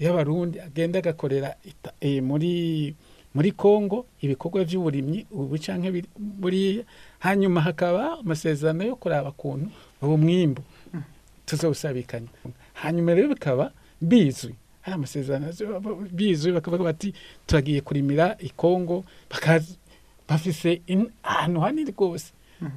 y'abarundi 0.00 0.60
agenda 0.60 0.98
agakorera 0.98 1.56
eh, 2.00 2.22
muri 2.22 2.94
muri 3.34 3.52
Kongo 3.52 4.06
ibikorwa 4.20 4.64
by'uburimyi 4.64 5.26
ubu 5.30 5.56
biri- 5.90 6.10
buriya 6.16 6.84
hanyuma 7.18 7.60
hakaba 7.60 8.18
amasezerano 8.18 8.84
yo 8.84 8.96
kuraba 8.96 9.32
kuntu 9.32 9.70
ubu 10.02 10.18
mwimbu. 10.18 10.62
Tuzawusabikanya. 11.46 12.28
Hanyuma 12.74 13.14
rero 13.14 13.28
bikaba 13.28 13.72
bizwi. 14.00 14.54
Hari 14.82 14.94
amasezerano 14.94 15.48
bizwi 16.12 16.52
bakavuga 16.52 16.84
bati 16.84 17.14
turagiye 17.46 17.80
kurimira 17.80 18.36
i 18.38 18.50
Kongo 18.50 19.04
bakazi 19.30 19.78
bafise 20.28 20.82
ahantu 21.22 21.60
hanini 21.60 21.90
rwose. 21.90 22.32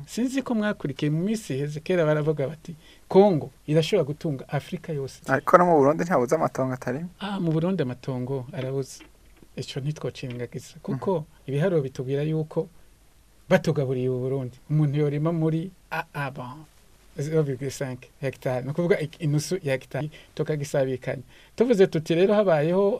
Sinzi 0.06 0.42
ko 0.42 0.56
mwakurikiye 0.56 1.12
mu 1.12 1.24
minsi 1.24 1.54
iheze 1.56 1.80
kera 1.80 2.06
baravuga 2.06 2.48
bati 2.48 2.76
Kongo 3.08 3.52
irashobora 3.68 4.04
gutunga 4.08 4.44
Afrika 4.50 4.94
yose. 4.94 5.22
Ariko 5.28 5.58
no 5.58 5.66
mu 5.66 5.78
burundi 5.78 6.04
ntabuze 6.04 6.36
amatongo 6.36 6.74
atari 6.74 7.06
Ah, 7.20 7.40
mu 7.40 7.52
Burundi 7.52 7.84
amatongo 7.84 8.46
arabuze. 8.54 9.04
Ico 9.56 9.80
ntitwocirengagiza 9.80 10.76
kuko 10.82 11.26
ibiharuro 11.48 11.82
bitubwira 11.82 12.22
yuko 12.24 12.70
batugaburiye 13.50 14.10
u 14.10 14.20
Burundi. 14.20 14.58
Umuntu 14.70 15.00
yorima 15.00 15.32
muri 15.32 15.72
a 15.92 16.04
a 17.20 17.22
bon 17.22 17.44
0,5 17.46 17.98
hectare. 18.22 18.66
No 18.66 18.74
kuvuga 18.74 19.00
ik- 19.00 19.20
inusu 19.22 19.56
ya 19.64 19.74
hectare. 19.74 20.10
Tukagisabikanya. 20.36 21.24
Tuvuze 21.56 21.88
tuti 21.88 22.16
rero 22.16 22.34
habayeho 22.34 23.00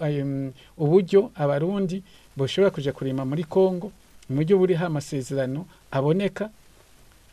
uburyo 0.78 1.32
abarundi 1.36 2.04
boshobora 2.38 2.72
kuja 2.72 2.94
kurima 2.94 3.26
muri 3.26 3.44
Kongo 3.44 3.92
mu 4.30 4.36
buryo 4.36 4.58
buri 4.58 4.76
amasezerano 4.76 5.66
aboneka 5.92 6.50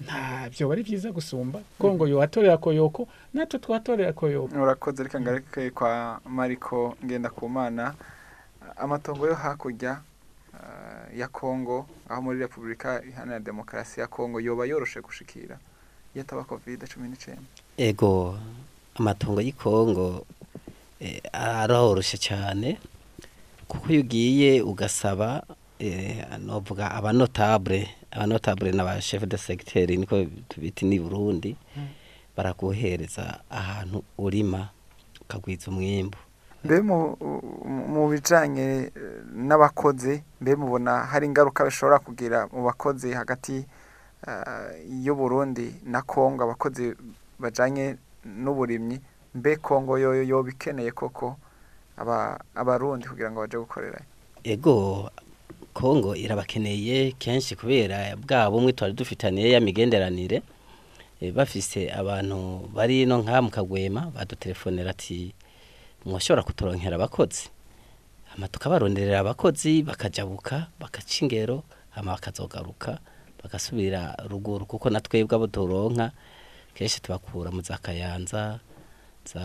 nta 0.05 0.49
byo 0.51 0.69
bari 0.69 0.83
byiza 0.83 1.13
gusumba. 1.13 1.61
Kongo 1.79 2.07
yowatorera 2.09 2.57
koyoko 2.59 3.09
natwe 3.35 3.59
twatorera 3.59 4.13
koyoko. 4.13 4.55
Urakoze 4.63 5.03
reka 5.03 5.21
ngaruke 5.21 5.71
kwa 5.71 6.21
mariko 6.27 6.97
ngendakumana. 7.05 7.95
Amatongo 8.77 9.27
yo 9.27 9.35
hakurya 9.35 10.01
eh, 10.55 11.19
ya 11.19 11.29
kongo 11.29 11.87
aho 12.09 12.23
muri 12.23 12.39
repubulika 12.39 13.03
iharanira 13.05 13.41
demokarasi 13.41 14.01
ya 14.01 14.07
kongo 14.07 14.41
yoba 14.41 14.67
yoroshe 14.67 15.01
gushikira. 15.01 15.59
Iyo 16.15 16.23
ataba 16.23 16.45
covid 16.45 16.87
cumi 16.89 17.09
n'icyenda 17.09 17.43
ego 17.77 18.39
amatongo 18.95 19.41
y'ikongo 19.43 20.27
eh, 21.01 21.21
aroroshye 21.33 22.19
cyane 22.19 22.79
kuko 23.69 23.91
iyo 23.93 24.01
ugiye 24.01 24.63
ugasaba 24.63 25.43
eh, 25.79 26.23
novuga 26.39 26.91
abanotable 26.95 27.89
abanotable 28.11 28.71
n'aba 28.73 29.01
chef 29.03 29.27
de 29.27 29.37
secteur 29.37 29.91
niko 29.91 30.25
tubita 30.49 30.87
ni 30.87 30.99
Burundi 31.01 31.57
baraguhereza 32.37 33.41
ahantu 33.51 34.03
urima 34.19 34.69
ukagwiza 35.21 35.71
umwimbu. 35.71 36.19
Mbe 36.65 36.81
mu- 36.81 37.17
bijanye 38.11 38.91
eh, 38.91 38.91
n'abakozi 39.35 40.23
mbe 40.41 40.57
mubona 40.57 41.05
hari 41.11 41.27
ingaruka 41.27 41.65
bishobora 41.65 41.99
kugira 41.99 42.47
mu 42.53 42.65
bakozi 42.65 43.13
hagati 43.13 43.65
eh, 44.29 45.05
y'u 45.05 45.15
Burundi 45.15 45.75
na 45.85 46.03
Kongo 46.03 46.45
abakozi 46.45 46.95
bajanye 47.39 47.97
n'uburimyi 48.25 49.01
mbe 49.35 49.57
Kongo 49.57 49.99
yoyo 49.99 50.23
yoba 50.23 50.51
ikeneye 50.51 50.91
koko 50.93 51.37
aba 51.97 52.41
abarundi 52.55 53.09
kugira 53.09 53.31
ngo 53.31 53.41
baje 53.41 53.57
gukorera? 53.59 54.01
Ego 54.45 55.11
kongo 55.73 56.15
irabakeneye 56.17 57.13
kenshi 57.19 57.57
kubera 57.57 58.17
bwa 58.17 58.51
bumwe 58.51 58.73
twari 58.73 58.93
dufitaniye 58.95 59.51
ya 59.51 59.61
migenderanire 59.61 60.43
eh, 61.21 61.33
bafise 61.35 61.91
abantu 61.91 62.69
bari 62.75 63.07
no 63.07 63.19
nka 63.19 63.43
mu 63.43 63.51
kagwema 63.51 64.11
badutelefonera 64.15 64.91
ati 64.91 65.35
mwoshobora 66.05 66.43
kuturonkera 66.43 66.97
abakozi? 66.97 67.51
Tukabaronderera 68.51 69.21
abakozi 69.21 69.83
bakajabuka 69.83 70.67
bakaca 70.81 71.23
ingero 71.23 71.63
hama 71.91 72.13
bakazogaruka. 72.13 72.99
Bagasubira 73.45 74.17
ruguru 74.29 74.65
kuko 74.67 74.89
na 74.91 75.01
twebwe 75.05 75.37
abo 75.37 75.47
turonka 75.47 76.11
kenshi 76.75 76.99
tubakura 77.05 77.51
mu 77.53 77.61
za 77.63 77.77
kayanza 77.79 78.59
za 79.29 79.45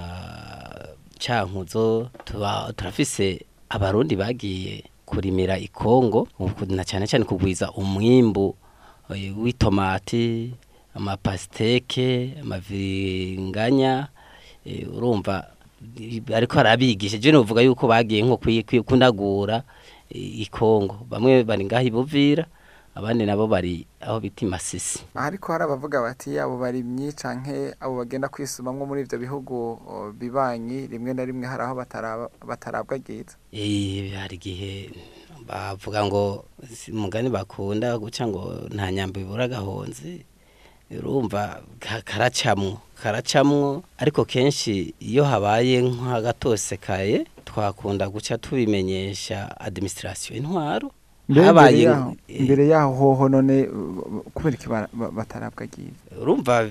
cankuzo 1.20 2.10
tuba 2.26 2.74
turafise 2.76 3.46
abarundi 3.70 4.16
bagiye 4.16 4.84
kurimira 5.06 5.58
ikongo 5.60 6.28
na 6.70 6.84
cyane 6.86 7.08
cyane 7.08 7.26
kugwiza 7.26 7.72
umwimbu 7.76 8.56
w'itomati 9.10 10.54
amapasiteke 10.96 12.34
amaviringanya 12.42 14.08
eh, 14.66 14.88
urumva 14.94 15.48
ariko 16.36 16.60
arabigisha 16.60 17.18
je 17.18 17.32
novuga 17.32 17.62
yuko 17.62 17.88
bagiye 17.88 18.22
nko 18.24 18.36
kwi- 18.38 18.64
kwi- 18.64 18.82
kunagura 18.84 19.64
eh, 20.10 20.40
ikongo 20.46 21.06
bamwe 21.10 21.44
bari 21.44 21.66
ngaho 21.66 21.86
ibuvira 21.88 22.46
abandi 23.00 23.26
nabo 23.26 23.48
bari 23.48 23.88
aho 24.04 24.20
bita 24.20 24.46
imasisi 24.46 25.00
ariko 25.16 25.52
hari 25.52 25.64
abavuga 25.64 26.02
bati 26.02 26.36
abo 26.40 26.58
barimyi 26.60 27.12
canke 27.16 27.74
abo 27.80 27.98
bagenda 28.04 28.28
kwisumamwo 28.30 28.86
muri 28.86 29.02
ivyo 29.08 29.18
bihugu 29.20 29.80
bibanyi 30.20 30.88
rimwe 30.88 31.14
na 31.14 31.26
rimwe 31.26 31.48
hari 31.48 31.64
aho 31.64 31.76
batarabwa 32.46 33.00
Eh, 33.52 34.14
hari 34.14 34.36
igihe 34.36 34.92
bavuga 35.48 36.06
ngo 36.06 36.46
umugani 36.94 37.30
bakunda 37.30 37.98
guca 37.98 38.28
ngo 38.28 38.70
nta 38.70 38.92
nyambo 38.92 39.20
ibura 39.20 39.44
agahonzi 39.50 40.22
urumva 40.92 41.62
ka- 41.80 42.02
karacamwo 42.02 42.82
karacamwo. 43.02 43.84
Ariko 43.98 44.26
kenshi 44.26 44.94
iyo 45.00 45.24
habaye 45.24 45.82
nk'agatosekaye 45.82 47.26
twakunda 47.46 48.10
guca 48.10 48.38
tubimenyesha 48.42 49.56
administration 49.60 50.38
intwaro. 50.38 50.92
Habaye 51.36 51.84
imbere 52.28 52.68
yaho 52.68 52.68
eh, 52.68 52.70
yaho 52.70 52.94
hoho 52.94 53.30
none 53.30 53.56
kubera 54.34 54.56
iki 54.58 54.68
ba- 54.70 54.90
ba- 54.94 55.12
batarabwa 55.12 55.66
ryiza 55.66 56.22
urumva 56.22 56.70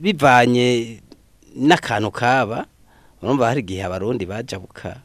bivanye 0.00 1.00
n'akantu 1.56 2.10
kaba 2.10 2.66
urumva 3.22 3.48
hari 3.48 3.60
igihe 3.60 3.82
abarundi 3.84 4.26
bajabuka 4.26 5.00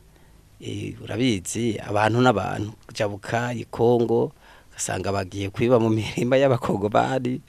eh, 0.62 0.94
urabizi 1.04 1.80
abantu 1.80 2.22
n'abantu 2.22 2.72
jabuka 2.94 3.54
ikongo 3.54 4.32
ugasanga 4.72 5.12
bagiye 5.12 5.50
kwiba 5.50 5.80
mu 5.80 5.90
mirima 5.90 6.34
y'abakongomani. 6.38 7.42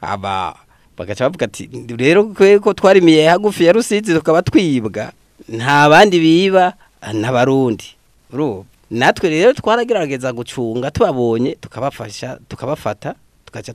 Aba 0.00 0.56
bagaca 0.96 1.24
bavuga 1.24 1.48
ati 1.48 1.68
rero 1.96 2.24
ko 2.60 2.72
twarimiye 2.76 3.28
hagufi 3.28 3.64
ya 3.64 3.72
rusizi 3.72 4.12
tukaba 4.14 4.42
twibwa. 4.42 5.12
Nta 5.48 5.88
bandi 5.88 6.20
biba 6.20 6.76
n'abarundi. 7.12 7.96
Urumva 8.32 8.68
natwe 8.90 9.28
rero 9.30 9.52
twaragerageza 9.52 10.32
gucunga 10.32 10.90
tubabonye 10.90 11.54
tukabafasha 11.60 12.38
tukabafata 12.48 13.14
tugaca 13.44 13.72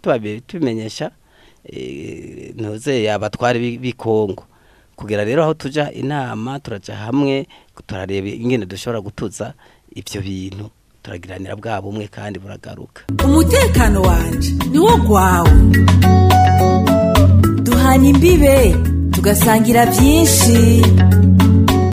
tubimenyesha 0.48 1.12
eh, 1.66 2.54
ntuze 2.56 3.12
abatwari 3.12 3.60
b'i- 3.60 3.80
b'ikongo. 3.80 4.44
Kugira 4.96 5.24
rero 5.26 5.44
aho 5.44 5.54
tuja 5.54 5.92
inama 5.92 6.60
turaja 6.60 6.96
hamwe 6.96 7.48
turareba 7.88 8.28
ingene 8.28 8.66
dushobora 8.66 9.02
gutuza 9.02 9.54
ivyo 9.96 10.22
bintu. 10.22 10.70
Turagiranira 11.04 11.56
bwa 11.56 11.82
bumwe 11.82 12.08
kandi 12.08 12.40
buragaruka. 12.40 13.04
Umutekano 13.26 14.02
wanje 14.02 14.52
niwo 14.72 14.98
gwawe. 14.98 15.52
Duhana 17.64 18.08
imbibe 18.08 18.76
tugasangira 19.12 19.86
byinshi. 19.86 20.82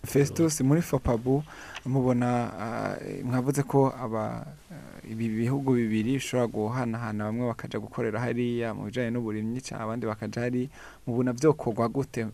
Festus 0.07 0.61
muri 0.61 0.83
Fopabu 0.83 1.43
mubona 1.87 2.29
uh, 2.63 3.25
mwavuze 3.27 3.63
ko 3.63 3.93
aba 4.01 4.47
uh, 4.71 5.11
ibi 5.11 5.29
bihugu 5.29 5.73
bibiri 5.75 6.13
bishobora 6.23 6.47
guhanahana 6.47 7.25
bamwe 7.25 7.47
bakaja 7.47 7.79
gukorera 7.79 8.21
hariya 8.21 8.75
mu 8.75 8.85
bijanye 8.87 9.11
n'uburimyi 9.11 9.61
cyangwa 9.61 9.85
abandi 9.85 10.07
bakaja 10.07 10.41
hari 10.41 10.71
mubona 11.07 11.33
vyokorwa 11.33 11.89
gute? 11.89 12.27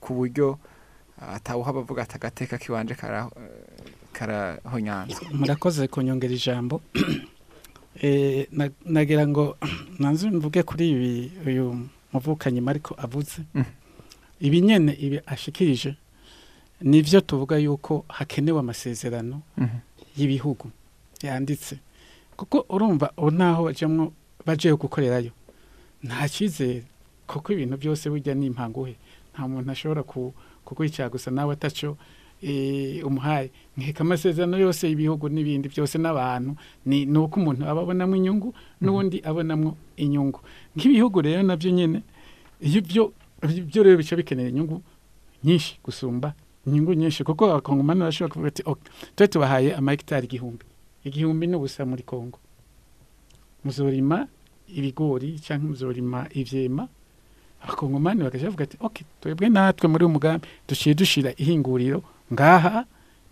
Ku 0.00 0.14
buryo 0.14 0.58
uh, 1.20 1.34
atawuha 1.36 1.72
bavuga 1.72 2.02
ati 2.02 2.14
agateka 2.16 2.58
kiwanje 2.58 2.94
kara 2.94 3.26
uh, 3.26 3.32
karahonyanzwe 4.12 5.26
murakoze 5.32 5.88
kunyongera 5.88 6.34
ijambo. 6.34 6.80
Eh, 8.00 8.46
na- 8.52 8.70
nagira 8.86 9.26
ngo 9.26 9.56
nanze 9.98 10.30
mvuge 10.30 10.62
kuri 10.62 10.86
uyu 11.46 11.88
muvukanyi 12.12 12.60
mariko 12.60 12.94
avuze. 12.94 13.42
Mhm. 13.54 13.64
ibi 14.40 14.60
nyene 14.60 14.92
ibi 14.94 15.20
ashikirije. 15.26 15.96
Nivyo 16.82 17.20
tuvuga 17.20 17.56
yuko 17.58 18.04
hakenewe 18.08 18.60
amasezerano 18.60 19.42
Mhm. 19.56 19.78
y'ibihugu 20.16 20.70
yanditse. 21.22 21.78
Kuko 22.36 22.66
urumva 22.68 23.12
ubu 23.16 23.30
naho 23.30 23.64
bajamwo 23.64 24.12
bajeyo 24.46 24.76
gukorerayo 24.76 25.30
nta 26.02 26.28
cyizere. 26.28 26.84
Kuko 27.26 27.52
ibintu 27.52 27.76
byose 27.76 28.06
burya 28.10 28.34
ni 28.34 28.46
impanguhe. 28.46 28.94
Nta 29.34 29.48
muntu 29.48 29.70
ashobora 29.70 30.02
ku- 30.02 30.32
kukwicara 30.64 31.08
gusa 31.10 31.30
nawe 31.30 31.52
ataco 31.54 31.96
eh, 32.42 33.02
umuhaye. 33.06 33.50
Nkeka 33.76 34.00
amasezerano 34.06 34.54
yose 34.62 34.86
y'ibihugu 34.88 35.26
n'ibindi 35.28 35.66
byose 35.68 35.98
n'abantu 35.98 36.54
ni 36.86 37.02
uko 37.18 37.40
umuntu 37.42 37.66
aba 37.66 37.82
abonamo 37.82 38.14
inyungu 38.16 38.54
n'ubundi 38.80 39.18
abonamo 39.26 39.74
inyungu. 39.98 40.38
Nk'ibihugu 40.78 41.18
rero 41.22 41.42
na 41.42 41.56
byo 41.58 41.70
nyine 41.74 42.02
iyo 42.62 42.80
byo 42.86 43.12
byo 43.66 43.82
rero 43.82 43.96
bica 43.98 44.14
bikenera 44.16 44.48
inyungu 44.54 44.78
nyinshi 45.44 45.78
gusumba 45.84 46.34
inyungu 46.68 46.92
nyinshi 46.94 47.24
kuko 47.24 47.44
abakongomani 47.50 48.00
barashobora 48.00 48.32
kuvuga 48.32 48.48
ati 48.52 48.62
"Ok, 48.66 48.80
twe 49.16 49.26
tubahaye 49.28 49.72
amahegitari 49.74 50.26
igihumbi. 50.28 50.64
Igihumbi 51.04 51.46
n'ubusa 51.48 51.86
muri 51.88 52.02
kongo. 52.04 52.38
Muzorima 53.64 54.26
ibigori 54.68 55.38
cyangwa 55.40 55.70
muzorima 55.70 56.26
ivyema 56.34 56.88
abakongomani 57.62 58.22
bakaja 58.22 58.44
bavuga 58.44 58.64
ati 58.64 58.76
ok 58.80 58.96
twebwe 59.20 59.48
natwe 59.48 59.88
muri 59.88 60.04
uyu 60.04 60.12
mugambi 60.14 60.46
duciye 60.68 60.94
dushira 60.94 61.32
ihinguriro 61.36 62.02
ngaha 62.32 62.84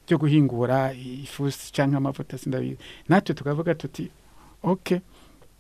ryo 0.09 0.19
guhingura 0.19 0.93
ifusi 0.95 1.73
cyangwa 1.73 1.99
amavuta 1.99 2.39
sindabizi 2.39 2.79
natwe 3.09 3.35
tukavuga 3.35 3.75
tuti 3.75 4.11
ok 4.63 5.01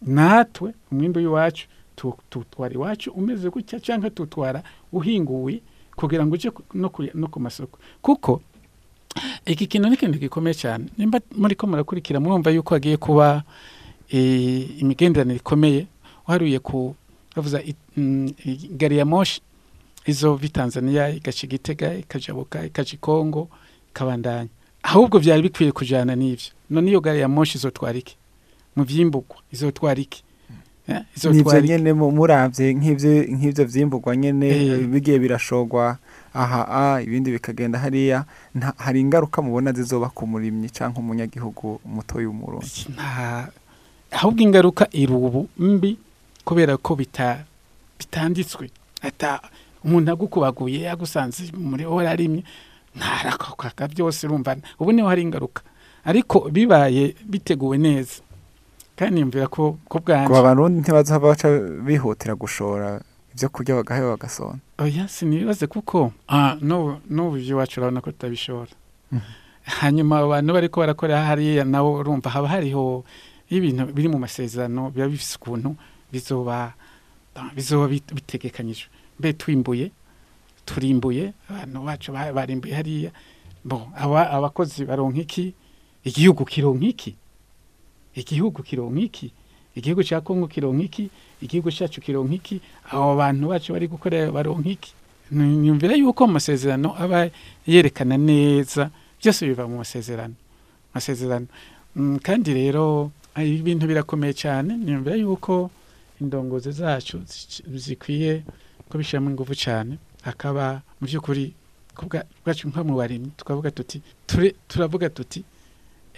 natwe 0.02 0.74
umwimbi 0.92 1.18
w'iwacu 1.18 1.68
tu- 1.96 2.18
tutwara 2.30 2.74
iwacu 2.74 3.10
umeze 3.12 3.50
gutya 3.50 3.78
cyangwa 3.80 4.10
tutwara 4.10 4.62
uhinguwe 4.92 5.62
kugira 5.96 6.26
ngo 6.26 6.36
ku- 6.50 6.62
no 6.74 6.88
ku- 6.88 7.08
masoko. 7.40 7.78
Kuko 8.02 8.40
iki 9.46 9.66
kintu 9.66 9.88
ni 9.88 9.94
ikintu 9.94 10.18
gikomeye 10.18 10.54
cyane. 10.54 10.84
Nimba 10.98 11.20
muri 11.36 11.54
ko 11.56 11.66
murakurikira 11.66 12.20
murumva 12.20 12.50
yuko 12.50 12.74
hagiye 12.74 12.96
kuba 12.96 13.42
eh, 14.10 14.80
imigenderanire 14.80 15.36
ikomeye 15.40 15.86
uharuye 16.28 16.58
ku 16.58 16.94
bavuza 17.36 17.62
mm, 17.96 18.30
gari 18.76 18.96
ya 18.98 19.04
moshi 19.04 19.40
izova 20.06 20.44
i 20.46 20.48
tanzania 20.48 21.08
igaca 21.10 21.42
igitega 21.46 21.94
ikajabuka 21.94 22.64
ikaja 22.66 22.92
i 22.94 22.96
kongo 22.98 23.48
ikabandanya. 23.90 24.48
Ahubwo 24.82 25.18
byari 25.18 25.42
bikwiye 25.42 25.72
kujyana 25.72 26.14
n'ibyo. 26.16 26.52
None 26.70 26.90
iyo 26.90 27.00
gari 27.00 27.20
ya 27.20 27.28
moshi 27.28 27.58
izotwara 27.58 27.98
iki? 27.98 28.16
Mu 28.76 28.84
by'imbugwa 28.84 29.36
izotwara 29.52 30.00
iki? 30.00 30.22
Eh, 30.88 31.02
nivyo 31.16 31.30
izotwara 31.30 31.58
iki 31.58 31.68
nyene 31.68 31.92
mu- 31.92 32.10
muravye 32.14 32.74
nk'ivyo 32.74 33.10
nk'ivyo 33.34 33.64
vyimburwa 33.66 34.16
nyene 34.16 34.46
Eh. 34.48 34.86
bigiye 34.86 35.18
birashogwa. 35.18 35.98
Aha 36.34 36.60
a 36.70 37.02
ibindi 37.02 37.30
bikagenda 37.32 37.78
hariya. 37.78 38.24
Hari 38.76 39.00
ingaruka 39.00 39.42
mubona 39.42 39.72
zizoba 39.72 40.08
ku 40.14 40.26
murimyi 40.26 40.68
canke 40.70 41.00
umunyagihugu 41.00 41.80
muto 41.84 42.20
y'umurundi 42.20 42.86
ahubwo 44.12 44.40
ingaruka 44.42 44.86
iri 44.92 45.12
ubu 45.12 45.48
mbi 45.58 45.96
kubera 46.44 46.76
ko 46.76 46.94
bita 46.94 47.42
bitanditswe. 47.98 48.70
Umuntu 49.84 50.10
agukubaguye 50.12 50.86
yagusanze 50.86 51.50
muri 51.56 51.82
wararimye 51.86 52.44
ntarakokaga 52.94 53.88
byose 53.88 54.26
urumva. 54.26 54.56
Ubu 54.78 54.92
ni 54.92 55.02
ho 55.02 55.08
hari 55.08 55.22
ingaruka. 55.22 55.62
Ariko 56.04 56.46
bibaye 56.50 57.14
biteguwe 57.26 57.78
neza. 57.78 58.22
Kandi 58.96 59.20
yumvira 59.20 59.46
ko 59.48 59.76
ko 59.88 59.98
kuba 60.00 60.24
bwanje 60.26 60.38
abarundi 60.38 60.80
ntibazava 60.80 61.28
baca 61.36 61.48
bihutira 61.86 62.34
gushora 62.34 63.00
ibyo 63.36 63.48
kurya 63.52 63.76
bagaheba 63.76 64.16
bagasona. 64.16 64.58
Oya 64.80 65.08
sinibaze 65.08 65.66
kuko 65.68 66.12
ah 66.28 66.56
n'ubu 66.60 67.36
iwacu 67.36 67.80
urabona 67.80 68.00
ko 68.00 68.10
tutabishobora 68.12 68.72
hanyuma 69.80 70.18
abantu 70.24 70.52
bariko 70.54 70.80
barakora 70.80 71.20
hariya 71.26 71.64
nawo 71.64 72.00
urumva 72.00 72.30
haba 72.30 72.48
hariho 72.48 73.04
ibintu 73.50 73.86
biri 73.92 74.08
mu 74.08 74.18
masezerano 74.18 74.90
biba 74.90 75.08
bifise 75.08 75.36
ukuntu 75.36 75.76
bizoba 76.12 76.72
bizoba 77.54 77.86
bit- 77.92 78.14
bitegekanyijwe. 78.14 78.88
Mbe 79.18 79.32
twimbuye 79.36 79.90
turimbuye 80.64 81.32
abantu 81.50 81.78
bacu 81.84 82.12
ba- 82.12 82.32
barimbuye 82.32 82.74
hariya. 82.74 83.10
Abakozi 83.98 84.84
baronka 84.84 85.20
iki? 85.20 85.54
Igihugu 86.04 86.44
kironka 86.44 86.86
iki? 86.86 87.16
Igihugu 88.16 88.62
kironka 88.62 89.00
iki? 89.00 89.28
Igihugu 89.76 90.02
cya 90.04 90.20
Kongo 90.20 90.46
kironka 90.48 90.82
iki? 90.84 91.10
Igihugu 91.42 91.70
cyacu 91.70 92.00
kironka 92.00 92.34
iki? 92.34 92.60
Abo 92.90 93.16
bantu 93.16 93.48
bacu 93.52 93.72
bari 93.72 93.86
gukorera 93.88 94.32
baronka 94.32 94.68
iki? 94.68 94.92
Nyumvira 95.32 95.94
yuko 95.94 96.24
amasezerano 96.24 96.94
aba 96.98 97.28
yerekana 97.66 98.16
neza 98.16 98.90
byose 99.20 99.46
biva 99.46 99.68
mu 99.68 99.76
masezerano. 99.82 100.34
Masezerano. 100.94 101.46
Mm, 101.96 102.18
kandi 102.22 102.54
rero 102.54 103.10
ibintu 103.36 103.86
birakomeye 103.86 104.32
cyane 104.32 104.76
nyumvira 104.78 105.16
yuko 105.16 105.70
indongozi 106.20 106.72
zacu 106.72 107.20
zi- 107.26 107.62
zikwiye 107.78 108.42
kubishyiramo 108.88 109.30
ingufu 109.30 109.54
cyane. 109.54 109.98
Hakaba 110.22 110.80
mu 111.00 111.06
by'ukuri 111.06 111.52
kubwa 111.96 112.24
bwacu 112.44 112.68
nko 112.68 112.84
mu 112.84 112.94
barimyi 112.96 113.30
tukavuga 113.36 113.70
tuti 113.70 114.00
turavuga 114.68 115.10
tuti 115.10 115.44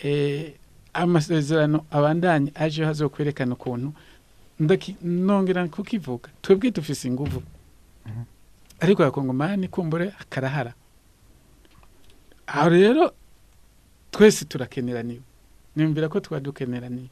eh, 0.05 0.53
amasezerano 0.95 1.85
abandanye 1.91 2.53
aje 2.55 2.85
hazokwerekana 2.85 3.55
ukuntu 3.55 3.93
ndaki 4.61 4.97
nongera 5.03 5.69
kukivuga. 5.69 6.29
Twebwe 6.43 6.71
dufise 6.71 7.09
inguvu. 7.09 7.43
Ariko 8.81 9.03
yakongomani 9.03 9.69
kumbure 9.69 10.13
akarahara. 10.21 10.75
Aho 12.47 12.69
rero 12.69 13.13
twese 14.11 14.45
turakeneraniwe 14.45 15.21
nimvira 15.77 16.09
ko 16.09 16.21
twaba 16.21 16.41
dukeneraniye 16.41 17.09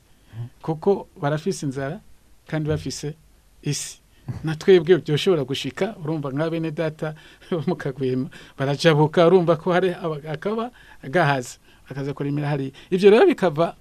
kuko 0.62 1.08
barafise 1.20 1.66
inzara 1.66 2.00
kandi 2.46 2.68
bafise 2.68 3.14
isi. 3.62 4.00
Na 4.44 4.56
twebwe 4.56 4.98
byoshobora 4.98 5.44
gushika 5.44 5.94
urumva 6.02 6.30
nka 6.34 6.50
bene 6.50 6.70
data 6.70 7.14
bo 7.50 7.62
mu 7.66 7.76
kagwema 7.76 8.28
barajabuka 8.58 9.26
urumva 9.26 9.56
ko 9.56 9.72
hari 9.72 9.90
aba- 9.94 10.22
akaba 10.32 10.70
gahaza 11.04 11.58
akaza 11.90 12.14
kurimira 12.14 12.48
hariya 12.48 12.72
ivyo 12.90 13.10
rero 13.10 13.26
bikava 13.26 13.74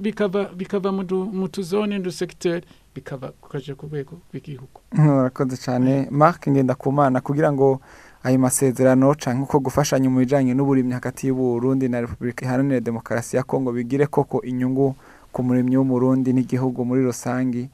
bikava 0.00 0.44
bikava 0.56 0.92
mu 0.92 1.48
tuzone 1.48 1.98
du 1.98 2.12
secteur 2.12 2.60
bikava 2.94 3.32
kukaja 3.40 3.74
ku 3.74 3.86
rwego 3.86 4.20
rw'igihugu. 4.30 4.80
Murakoze 4.92 5.56
cyane 5.56 6.08
mark 6.10 6.48
ngendakumana 6.48 7.20
kugira 7.20 7.52
ngo 7.52 7.80
ayo 8.22 8.38
masezerano 8.38 9.14
cyangwa 9.14 9.44
uko 9.46 9.58
gufashanya 9.60 10.10
mu 10.10 10.18
bijyanye 10.18 10.54
n'uburimyi 10.54 10.92
hagati 10.92 11.26
y'uburundi 11.26 11.88
na 11.88 12.00
repubulika 12.00 12.44
iharanira 12.44 12.80
demokarasi 12.80 13.36
ya 13.36 13.42
kongo 13.42 13.72
bigire 13.72 14.06
koko 14.06 14.42
inyungu 14.42 14.96
ku 15.32 15.42
murimyi 15.42 15.76
w'umurundi 15.76 16.32
n'igihugu 16.32 16.84
muri 16.84 17.02
rusange 17.06 17.70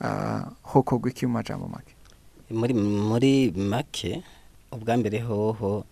ah, 0.00 0.48
hokorwa 0.62 1.10
iki 1.10 1.26
mu 1.26 1.32
majambo 1.32 1.68
make 1.68 1.92
muri 2.50 2.74
muri 2.74 3.32
make 3.52 4.22
ubwa 4.72 4.96
mbere 4.96 5.20
hoho 5.20 5.84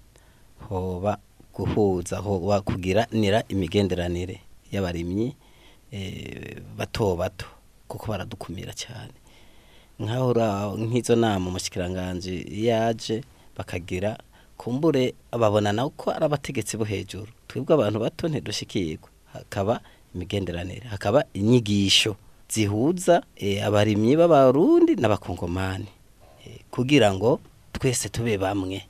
hoba 0.69 1.19
guhuza 1.61 2.23
kugiranira 2.65 3.45
imigenderanire 3.49 4.41
y'abarimyi 4.73 5.35
eh, 5.93 6.57
bato 6.79 7.17
bato 7.17 7.47
kuko 7.89 8.07
baradukumira 8.11 8.73
cyane. 8.73 9.13
Nk'izo 10.01 11.17
nama 11.17 11.49
umushikiranganji 11.51 12.47
yaje 12.67 13.25
bakagira 13.57 14.17
kumbure 14.57 15.15
babona 15.33 15.73
nawe 15.73 15.91
ko 15.97 16.11
ari 16.11 16.25
abategetsi 16.25 16.77
bo 16.77 16.85
hejuru. 16.85 17.29
Twebwe 17.49 17.75
abantu 17.75 17.99
bato 18.01 18.29
ntidushikirwa. 18.29 19.09
Hakaba 19.33 19.81
imigenderanire 20.15 20.89
hakaba 20.89 21.25
inyigisho 21.35 22.17
zihuza 22.49 23.23
eh, 23.37 23.61
abarimyi 23.67 24.17
b'abarundi 24.17 24.97
n'abakongomani. 24.97 25.89
Eh, 26.47 26.61
kugira 26.71 27.13
ngo 27.15 27.41
twese 27.73 28.09
tube 28.09 28.39
bamwe. 28.39 28.83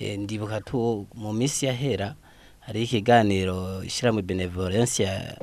Ndibuka 0.00 0.60
tu 0.60 1.06
mu 1.14 1.32
minsi 1.32 1.66
yahera 1.66 2.14
hari 2.60 2.82
ikiganiro 2.82 3.84
ishyirahamwe 3.84 4.22
benevolencia 4.22 5.36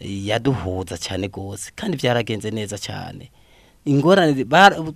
yaduhuza 0.00 0.98
cyane 0.98 1.26
rwose 1.26 1.70
kandi 1.74 1.96
byaragenze 1.96 2.50
neza 2.50 2.78
cyane. 2.78 3.30
Ingorane 3.86 4.44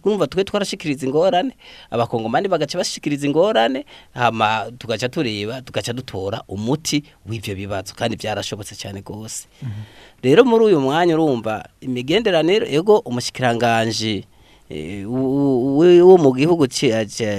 urumva 0.05 0.27
twe 0.27 0.45
twarashikiriza 0.45 1.07
ingorane 1.07 1.55
abakongomani 1.91 2.49
bagaca 2.49 2.75
bashikiriza 2.79 3.27
ingorane 3.27 3.85
hama 4.15 4.67
tugaca 4.79 5.09
tureba 5.09 5.63
tugaca 5.63 5.93
dutora 5.93 6.43
umuti 6.49 7.03
w'ivyo 7.27 7.55
bibazo 7.55 7.95
kandi 7.95 8.17
byarashobotse 8.17 8.75
cyane 8.75 9.01
rwose. 9.01 9.47
Rero 10.23 10.45
muri 10.45 10.65
uyu 10.65 10.81
mwanya 10.81 11.15
urumva 11.15 11.69
imigenderanire 11.81 12.67
ego 12.75 12.99
umushikiranganje 12.99 14.15
eh, 14.17 14.19
u- 14.19 14.19
u- 14.19 14.27
u- 14.27 14.30
wo 14.75 16.17
mu 16.19 16.31
gihugu 16.35 16.67
ci- 16.67 16.93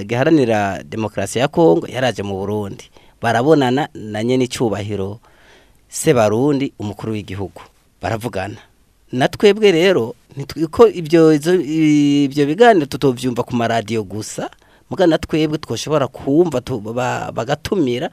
giharanira 0.04 0.82
demokarasi 0.84 1.38
ya 1.38 1.48
kongo 1.48 1.86
yaraje 1.88 2.22
mu 2.22 2.34
burundi. 2.38 2.84
Barabonana 3.22 3.88
na 3.94 4.22
nyene 4.24 4.44
icubahiro 4.44 5.18
se 5.88 6.12
barundi 6.14 6.72
umukuru 6.78 7.12
w'igihugu. 7.12 7.62
Baravugana. 8.02 8.56
Na 9.12 9.28
twebwe 9.28 9.72
rero 9.72 10.14
ko 10.70 10.88
ibyo 10.88 12.46
biganiro 12.46 12.86
tutovyumva 12.86 13.42
ku 13.44 13.54
maradiyo 13.56 14.02
gusa 14.04 14.50
muga 14.90 15.06
na 15.06 15.18
twebwe 15.18 15.58
twoshobora 15.58 16.08
kumva 16.08 16.60
tu- 16.60 16.80
ba- 16.80 17.32
bagatumira 17.32 18.10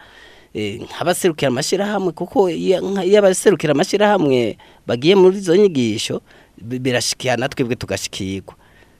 eh, 0.53 0.81
nk'abaserukira 0.81 1.47
amashyirahamwe 1.51 2.11
kuko 2.11 2.49
iyo 2.49 2.79
abaserukira 3.19 3.71
amashyirahamwe 3.71 4.57
bagiye 4.87 5.15
muri 5.15 5.37
izo 5.37 5.55
nyigisho 5.55 6.21
bi- 6.61 6.79
birashikira 6.79 7.37
na 7.37 7.47
twebwe 7.49 7.75
tugashikirwa. 7.75 8.53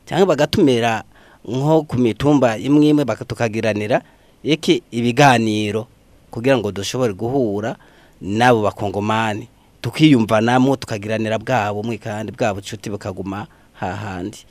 Cyangwa 0.10 0.34
bagatumira 0.34 1.04
nko 1.46 1.86
ku 1.86 1.96
mitumba 2.02 2.58
imwe 2.58 2.90
imwe 2.90 3.06
tukagiranira 3.06 4.02
iki 4.44 4.82
ibiganiro 4.92 5.86
kugira 6.34 6.58
ngo 6.58 6.72
dushobore 6.74 7.14
guhura 7.14 7.78
n'abo 8.22 8.66
bakongomani 8.66 9.46
tukiyumvanamo 9.82 10.76
tukagiranira 10.76 11.38
bwabo 11.38 11.84
mwe 11.84 11.98
kandi 11.98 12.32
bwa 12.34 12.54
bucuti 12.54 12.90
bukaguma 12.90 13.48
hahandi 13.74 14.46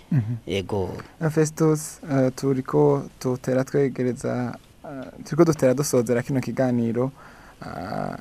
yego. 0.46 0.94
Festus 1.30 2.00
eh, 2.06 2.30
turiko 2.36 3.02
tutera 3.18 3.64
twegereza 3.64 4.54
eh, 4.84 5.10
turiko 5.24 5.44
dutera 5.44 5.74
dusozera 5.74 6.22
kino 6.22 6.40
kiganiro 6.40 7.10
ah, 7.62 8.16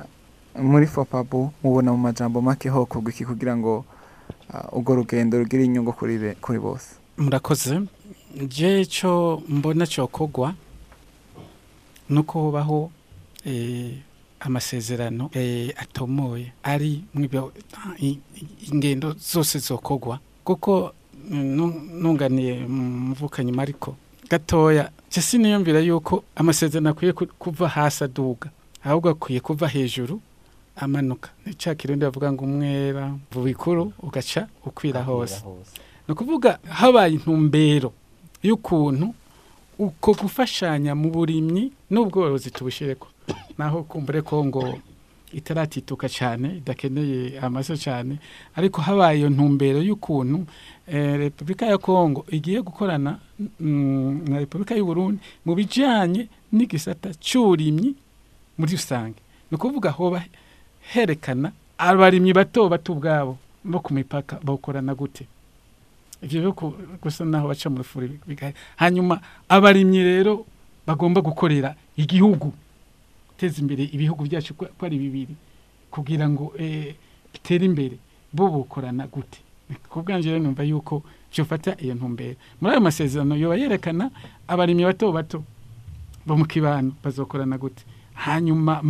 muri 0.58 0.86
fopabu 0.86 1.52
mubona 1.62 1.92
mu 1.92 1.98
majambo 1.98 2.42
make 2.42 2.68
hokorwa 2.68 3.10
iki 3.10 3.24
kugira 3.24 3.56
ngo 3.56 3.84
urwo 4.72 4.94
rugendo 4.94 5.38
rugire 5.38 5.64
inyungu 5.64 5.92
kuri 6.40 6.58
bose. 6.58 6.97
Murakoze. 7.18 7.80
Je 8.48 8.84
cyo 8.86 9.42
mbona 9.48 9.86
cokogwa 9.86 10.54
nuko 12.10 12.40
hubaho 12.42 12.90
eh, 13.44 13.92
amasezerano 14.40 15.30
eh, 15.34 15.72
atomoye. 15.76 16.52
Ari 16.62 17.02
ingendo 18.72 19.12
zose 19.18 19.58
zokogwa. 19.58 20.18
Kuko 20.44 20.92
nu- 21.30 21.82
nunganiye 22.00 22.66
mvukanyi 22.66 23.52
mariko 23.52 23.96
gatoya 24.30 24.90
je 25.10 25.20
siniyumvira 25.20 25.80
yuko 25.80 26.24
amasezerano 26.36 26.90
akwiye 26.90 27.12
ku- 27.12 27.26
kuva 27.38 27.68
hasi 27.68 28.04
aduga. 28.04 28.50
Ahubwo 28.84 29.10
akwiye 29.10 29.40
kuva 29.40 29.68
hejuru 29.68 30.20
amanuka. 30.76 31.30
Ni 31.46 31.54
ca 31.54 31.74
kirundi 31.74 32.04
bavuga 32.04 32.32
ngo 32.32 32.44
umwera 32.44 33.14
bubikuru 33.32 33.92
ugaca 34.02 34.46
ukwira 34.66 35.02
hose. 35.02 35.42
Ni 36.08 36.12
ukuvuga 36.12 36.58
habaye 36.68 37.12
intumbero 37.14 37.92
y'ukuntu 38.42 39.14
uko 39.78 40.12
gufashanya 40.14 40.94
mu 40.94 41.10
burimyi 41.10 41.72
n'ubworozi 41.90 42.50
tubushyireko 42.50 43.08
naho 43.58 43.82
kumbure 43.82 44.22
ko 44.22 44.44
ngo 44.44 44.78
itaratituka 45.32 46.08
cyane 46.08 46.56
idakeneye 46.64 47.38
amaso 47.40 47.76
cyane 47.76 48.16
ariko 48.56 48.80
habaye 48.80 49.18
iyo 49.20 49.28
ntumbero 49.30 49.82
y'ukuntu 49.84 50.46
eh, 50.88 51.18
repubulika 51.18 51.66
ya 51.66 51.78
kongo 51.78 52.24
igiye 52.32 52.62
gukorana 52.62 53.18
mm, 53.60 54.24
na 54.28 54.38
repubulika 54.38 54.74
y'u 54.74 54.86
Burundi 54.88 55.20
mu 55.44 55.54
bijyanye 55.54 56.28
n'igisata 56.52 57.12
cy'uburimyi 57.20 57.92
muri 58.58 58.72
rusange. 58.72 59.20
Ni 59.50 59.54
ukuvuga 59.60 59.90
hoba 59.92 60.24
herekana 60.80 61.52
abarimyi 61.78 62.32
bato 62.32 62.68
bato 62.68 62.92
ubwabo 62.92 63.36
bo 63.64 63.78
ku 63.84 63.92
mipaka 63.94 64.40
bawukorana 64.42 64.94
gute? 64.96 65.28
Ibyo 66.22 66.40
byo 66.40 66.52
gusa 67.02 67.24
naho 67.24 67.48
baca 67.48 67.68
mu 67.70 67.78
rufuri 67.78 68.18
hanyuma 68.76 69.20
abarimyi 69.48 70.02
rero 70.02 70.46
bagomba 70.86 71.20
gukorera 71.20 71.74
igihugu 71.96 72.52
guteza 73.28 73.60
imbere 73.62 73.84
ibihugu 73.92 74.24
byacu 74.26 74.54
ko 74.54 74.66
ari 74.82 74.98
bibiri 74.98 75.34
kugira 75.90 76.28
ngo 76.28 76.52
eh, 76.58 76.94
bitere 77.32 77.64
imbere 77.64 77.96
bo 78.32 78.48
bukorana 78.48 79.06
gute? 79.06 79.38
Ku 79.88 80.02
bwanjye 80.02 80.30
rero 80.32 80.42
numva 80.42 80.62
yuko 80.64 81.02
byofata 81.32 81.76
iyo 81.80 81.94
ntumbero. 81.94 82.36
Muri 82.60 82.72
ayo 82.72 82.80
masezerano 82.80 83.36
yoba 83.36 83.56
yerekana 83.56 84.10
abarimyi 84.48 84.84
bato 84.84 85.12
bato 85.12 85.44
bo 86.26 86.36
mu 86.36 86.44
kibano 86.44 86.92
bazokorana 87.04 87.58
gute? 87.58 87.84
Hanyuma 88.14 88.82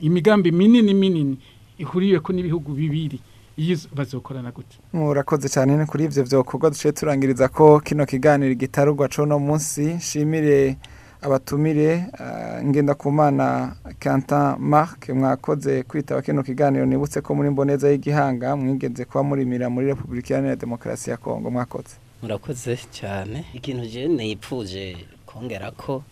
imigambi 0.00 0.50
minini 0.52 0.94
minini 0.94 1.36
ihuriye 1.78 2.20
ko 2.20 2.32
n'ibihugu 2.32 2.72
bibiri. 2.72 3.20
Iyo 3.58 3.76
bazokorana 3.94 4.50
gute 4.54 4.78
murakoze 4.92 5.48
cyane 5.48 5.76
ni 5.76 5.86
kuri 5.86 6.04
ivyo 6.04 6.22
vyokorwa 6.24 6.70
duciye 6.70 6.92
turangiriza 6.92 7.48
ko 7.48 7.80
kino 7.80 8.06
kiganiro 8.06 8.54
gitarugwa 8.54 9.08
co 9.08 9.26
no 9.26 9.38
munsi. 9.38 9.98
Shimire 10.00 10.76
abatumire 11.20 12.06
uh, 12.20 12.62
ngenda 12.64 12.94
kumana 12.94 13.74
Quentin 14.02 14.54
Marc 14.58 15.08
mwakoze 15.08 15.82
kwitaba 15.82 16.22
kino 16.22 16.42
kiganiro. 16.42 16.86
Nibutse 16.86 17.20
ko 17.20 17.34
muri 17.34 17.50
mboneza 17.50 17.90
y'igihanga 17.90 18.56
mwigeze 18.56 19.04
kuba 19.04 19.22
murimira 19.24 19.66
muri 19.70 19.86
Republika 19.86 20.28
Iharanira 20.34 20.56
Demokarasi 20.56 21.10
ya 21.10 21.16
Kongo. 21.16 21.50
Mwakoze. 21.50 21.96
Murakoze 22.22 22.78
cyane. 22.94 23.44
Ikintu 23.54 23.86
je 23.86 24.08
nipfuje 24.08 24.96
kongera 25.26 25.70
ko 25.70 26.02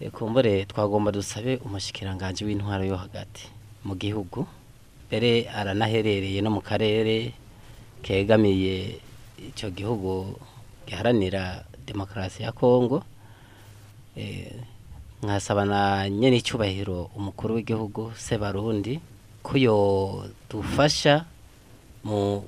eh, 0.00 0.10
kumbure 0.10 0.64
twagomba 0.64 1.12
dusabe 1.12 1.56
umushikiranganje 1.64 2.44
w'intwaro 2.44 2.84
yo 2.84 2.96
hagati 2.96 3.48
mu 3.84 3.94
gihugu. 3.94 4.46
Mbere 5.08 5.48
aranaherereye 5.54 6.40
no 6.42 6.50
mu 6.50 6.60
karere 6.60 7.32
kegamiye 8.02 8.98
icyo 9.48 9.70
gihugu 9.70 10.34
giharanira 10.86 11.64
demokarasi 11.86 12.42
ya 12.42 12.52
kongo. 12.52 13.02
Eh, 14.16 14.52
nkasaba 15.22 15.64
na 15.64 16.10
nyene 16.10 16.36
icyubahiro 16.36 17.10
umukuru 17.16 17.54
w'igihugu 17.54 18.12
sebarundi 18.16 19.00
ko 19.42 19.58
yodufasha 19.58 21.24
mu 22.04 22.42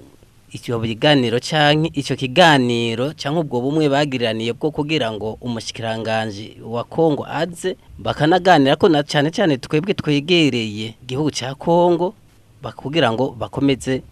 icyo 0.53 0.79
biganiro 0.81 1.39
canke 1.41 1.93
icyo 1.95 2.17
kiganiro 2.17 3.13
canke 3.15 3.39
ubwo 3.45 3.61
bumwe 3.61 3.89
bagiraniye 3.89 4.53
bwo 4.57 4.71
kugira 4.73 5.13
ngo 5.13 5.37
umushikiranganje 5.41 6.57
wa 6.65 6.85
Kongo 6.85 7.27
aze 7.29 7.77
bakanaganira 7.99 8.77
ko 8.81 8.89
na 8.89 9.03
cyane 9.05 9.29
cyane 9.31 9.57
twebwe 9.61 9.93
twegereye 9.95 10.95
igihugu 11.05 11.31
ca 11.31 11.53
Kongo 11.55 12.15
bakugira 12.63 13.13
ngo 13.13 13.35
bakomeze 13.39 14.03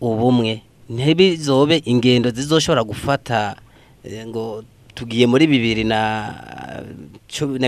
ubumwe. 0.00 0.62
Ntibizobe 0.90 1.82
ingendo 1.84 2.30
zizoshobora 2.30 2.84
gufata 2.84 3.56
eh, 4.04 4.26
ngo 4.26 4.64
tugiye 4.94 5.26
muri 5.26 5.46
bibiri 5.46 5.84
na 5.84 6.42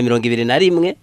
mirongo 0.01 0.25
ibiri 0.27 0.45
na 0.45 0.57
rimwe 0.59 0.95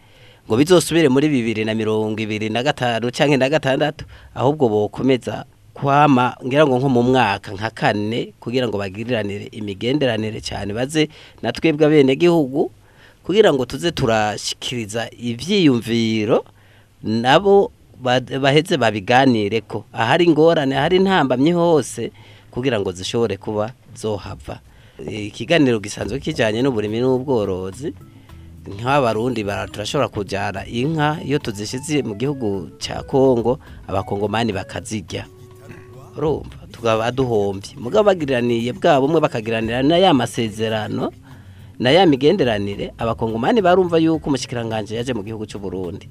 ngo 0.46 0.54
bizosubire 0.56 1.08
muri 1.08 1.28
bibiri 1.28 1.64
na 1.64 1.74
mirongo 1.74 2.18
ibiri 2.20 2.48
na 2.50 2.62
gatanu 2.62 3.10
canke 3.10 3.36
na 3.36 3.48
gatandatu 3.50 4.04
ahubwo 4.34 4.68
bokomeza 4.68 5.44
kwama 5.74 6.36
ngira 6.46 6.66
ngo 6.66 6.78
nko 6.78 6.88
mu 6.88 7.02
mwaka 7.02 7.52
nka 7.52 7.70
kane 7.70 8.32
kugira 8.40 8.68
ngo 8.68 8.78
bagiriranire 8.78 9.48
imigenderanire 9.50 10.40
cyane 10.40 10.70
baze 10.74 11.08
na 11.42 11.50
twebwe 11.52 11.86
abene 11.86 12.14
gihugu 12.14 12.70
kugira 13.24 13.50
ngo 13.54 13.64
tuze 13.66 13.90
turashikiriza 13.90 15.10
ivyiyumviro 15.18 16.44
nabo 17.02 17.70
baheze 18.02 18.76
babiganire 18.76 19.60
ko 19.60 19.84
ahari 19.92 20.24
ingorane 20.24 20.76
ahari 20.76 20.96
intambamye 20.96 21.52
hose 21.52 22.12
kugira 22.50 22.80
ngo 22.80 22.92
zishobore 22.92 23.36
kuba 23.36 23.72
zohava. 23.96 24.60
Ikiganiro 25.08 25.80
gisanzwe 25.80 26.18
kijanye 26.20 26.62
n'uburimi 26.62 27.00
n'ubworozi 27.00 27.94
nk'abarundi 28.62 29.42
turashobora 29.72 30.08
kujyana 30.08 30.66
inka 30.66 31.18
iyo 31.26 31.38
tuzishyize 31.38 32.02
mu 32.02 32.14
gihugu 32.14 32.70
cya 32.78 33.02
kongo 33.02 33.58
abakongomani 33.88 34.52
bakazirya. 34.52 35.26
Urumva 36.16 36.68
tukaba 36.70 37.10
duhombye. 37.10 37.74
Mugabo 37.80 38.06
bagiraniye 38.12 38.72
bwa 38.72 39.00
bumwe 39.00 39.20
bakagiranira 39.20 39.82
na 39.82 39.96
ya 39.98 40.14
masezerano 40.14 41.10
na 41.78 41.90
ya 41.90 42.06
migenderanire 42.06 42.92
abakongomani 42.98 43.62
barumva 43.62 43.98
yuko 43.98 44.28
umushikiranganje 44.28 44.94
yaje 44.96 45.14
mu 45.14 45.22
gihugu 45.24 45.46
cy'u 45.48 45.58
Burundi 45.58 46.06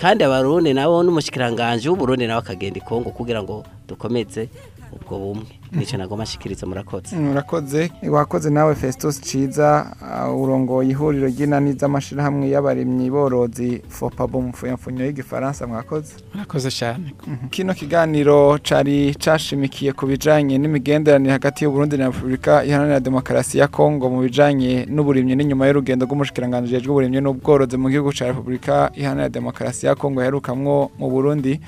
kandi 0.00 0.24
abarundi 0.24 0.72
nabo 0.74 1.02
n'umushikiranganje 1.04 1.88
w'uburundi 1.88 2.24
nawe 2.26 2.40
akagenda 2.40 2.78
i 2.80 2.84
kongo 2.88 3.10
kugira 3.12 3.42
ngo 3.44 3.64
dukomeze 3.88 4.48
ubwo 4.92 5.18
bumwe. 5.18 5.44
Nico 5.72 5.96
nagoma 5.96 6.26
shikiriza 6.26 6.66
murakoze. 6.66 7.16
Murakoze. 7.16 7.90
Wakoze 8.08 8.50
nawe 8.50 8.74
Festus 8.74 9.20
Ciza 9.20 9.86
uh, 10.28 10.42
urongoye 10.42 10.90
ihuriro 10.90 11.26
ry'inani 11.28 11.72
z'amashirahamwe 11.72 12.48
y'abarimyi 12.50 13.10
borozi 13.10 13.82
FOPABO 13.88 14.40
mu 14.40 14.48
mfunyamfunyo 14.48 15.04
y'igifaransa 15.04 15.66
mwakoze? 15.66 16.14
Murakoze 16.34 16.70
cyane. 16.70 17.14
Kino 17.50 17.74
kiganiro 17.74 18.58
cari 18.62 19.14
cashimikiye 19.14 19.92
ku 19.92 20.06
bijanye 20.06 20.58
n'imigenderanire 20.58 21.32
hagati 21.32 21.64
y'u 21.64 21.70
Burundi 21.70 21.96
na 21.96 22.06
Republika 22.06 22.64
Iharanira 22.64 23.00
Demokarasi 23.00 23.58
ya 23.58 23.68
Kongo 23.68 24.10
mu 24.10 24.20
bijanye 24.22 24.86
n'uburimyi 24.90 25.36
n'inyuma 25.36 25.66
y'urugendo 25.66 26.06
rw'umushikiranganje 26.06 26.70
jejwe 26.70 26.90
uburimyi 26.90 27.20
n'ubworozi 27.20 27.76
mu 27.78 27.88
gihugu 27.90 28.10
ca 28.12 28.26
Republika 28.26 28.90
Iharanira 28.94 29.28
Demokarasi 29.28 29.86
ya 29.86 29.94
Kongo 29.94 30.20
yaherukamwo 30.20 30.90
mu 30.98 31.10
Burundi. 31.10 31.60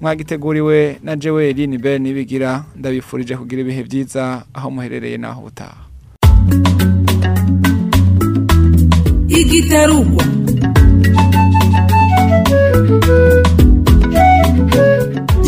Mwagiteguriwe 0.00 0.98
na 1.02 1.16
Jeweli 1.16 1.66
Nibel 1.66 2.00
nibigira 2.00 2.64
ndabifurije 2.76 3.36
kugira 3.36 3.60
ibihe 3.62 3.82
byiza 3.88 4.22
aho 4.54 4.68
muherereye 4.70 5.16
naho 5.18 5.40
butaha. 5.46 5.80
Igitarugwa 9.28 10.24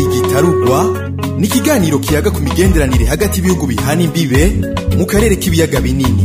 igitarugwa 0.03 0.79
ni 1.39 1.45
ikiganiro 1.47 1.97
kiyaga 1.99 2.29
ku 2.31 2.39
migenderanire 2.45 3.05
hagati 3.11 3.33
y'ibihugu 3.37 3.63
bihana 3.71 4.01
imbibe 4.07 4.41
mu 4.97 5.05
karere 5.11 5.35
k'ibiyaga 5.41 5.79
binini. 5.85 6.23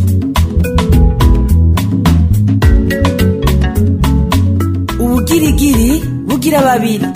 Ubugirigiri 4.98 5.90
bugira 6.28 6.60
babiri 6.62 7.06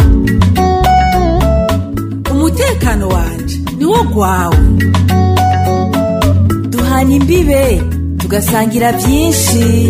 umutekano 2.69 3.09
wanje. 3.09 3.61
Niwo 3.79 4.03
gwawe. 4.05 4.57
Duhana 6.71 7.13
imbibe 7.13 7.83
tugasangira 8.19 8.93
byinshi. 8.93 9.89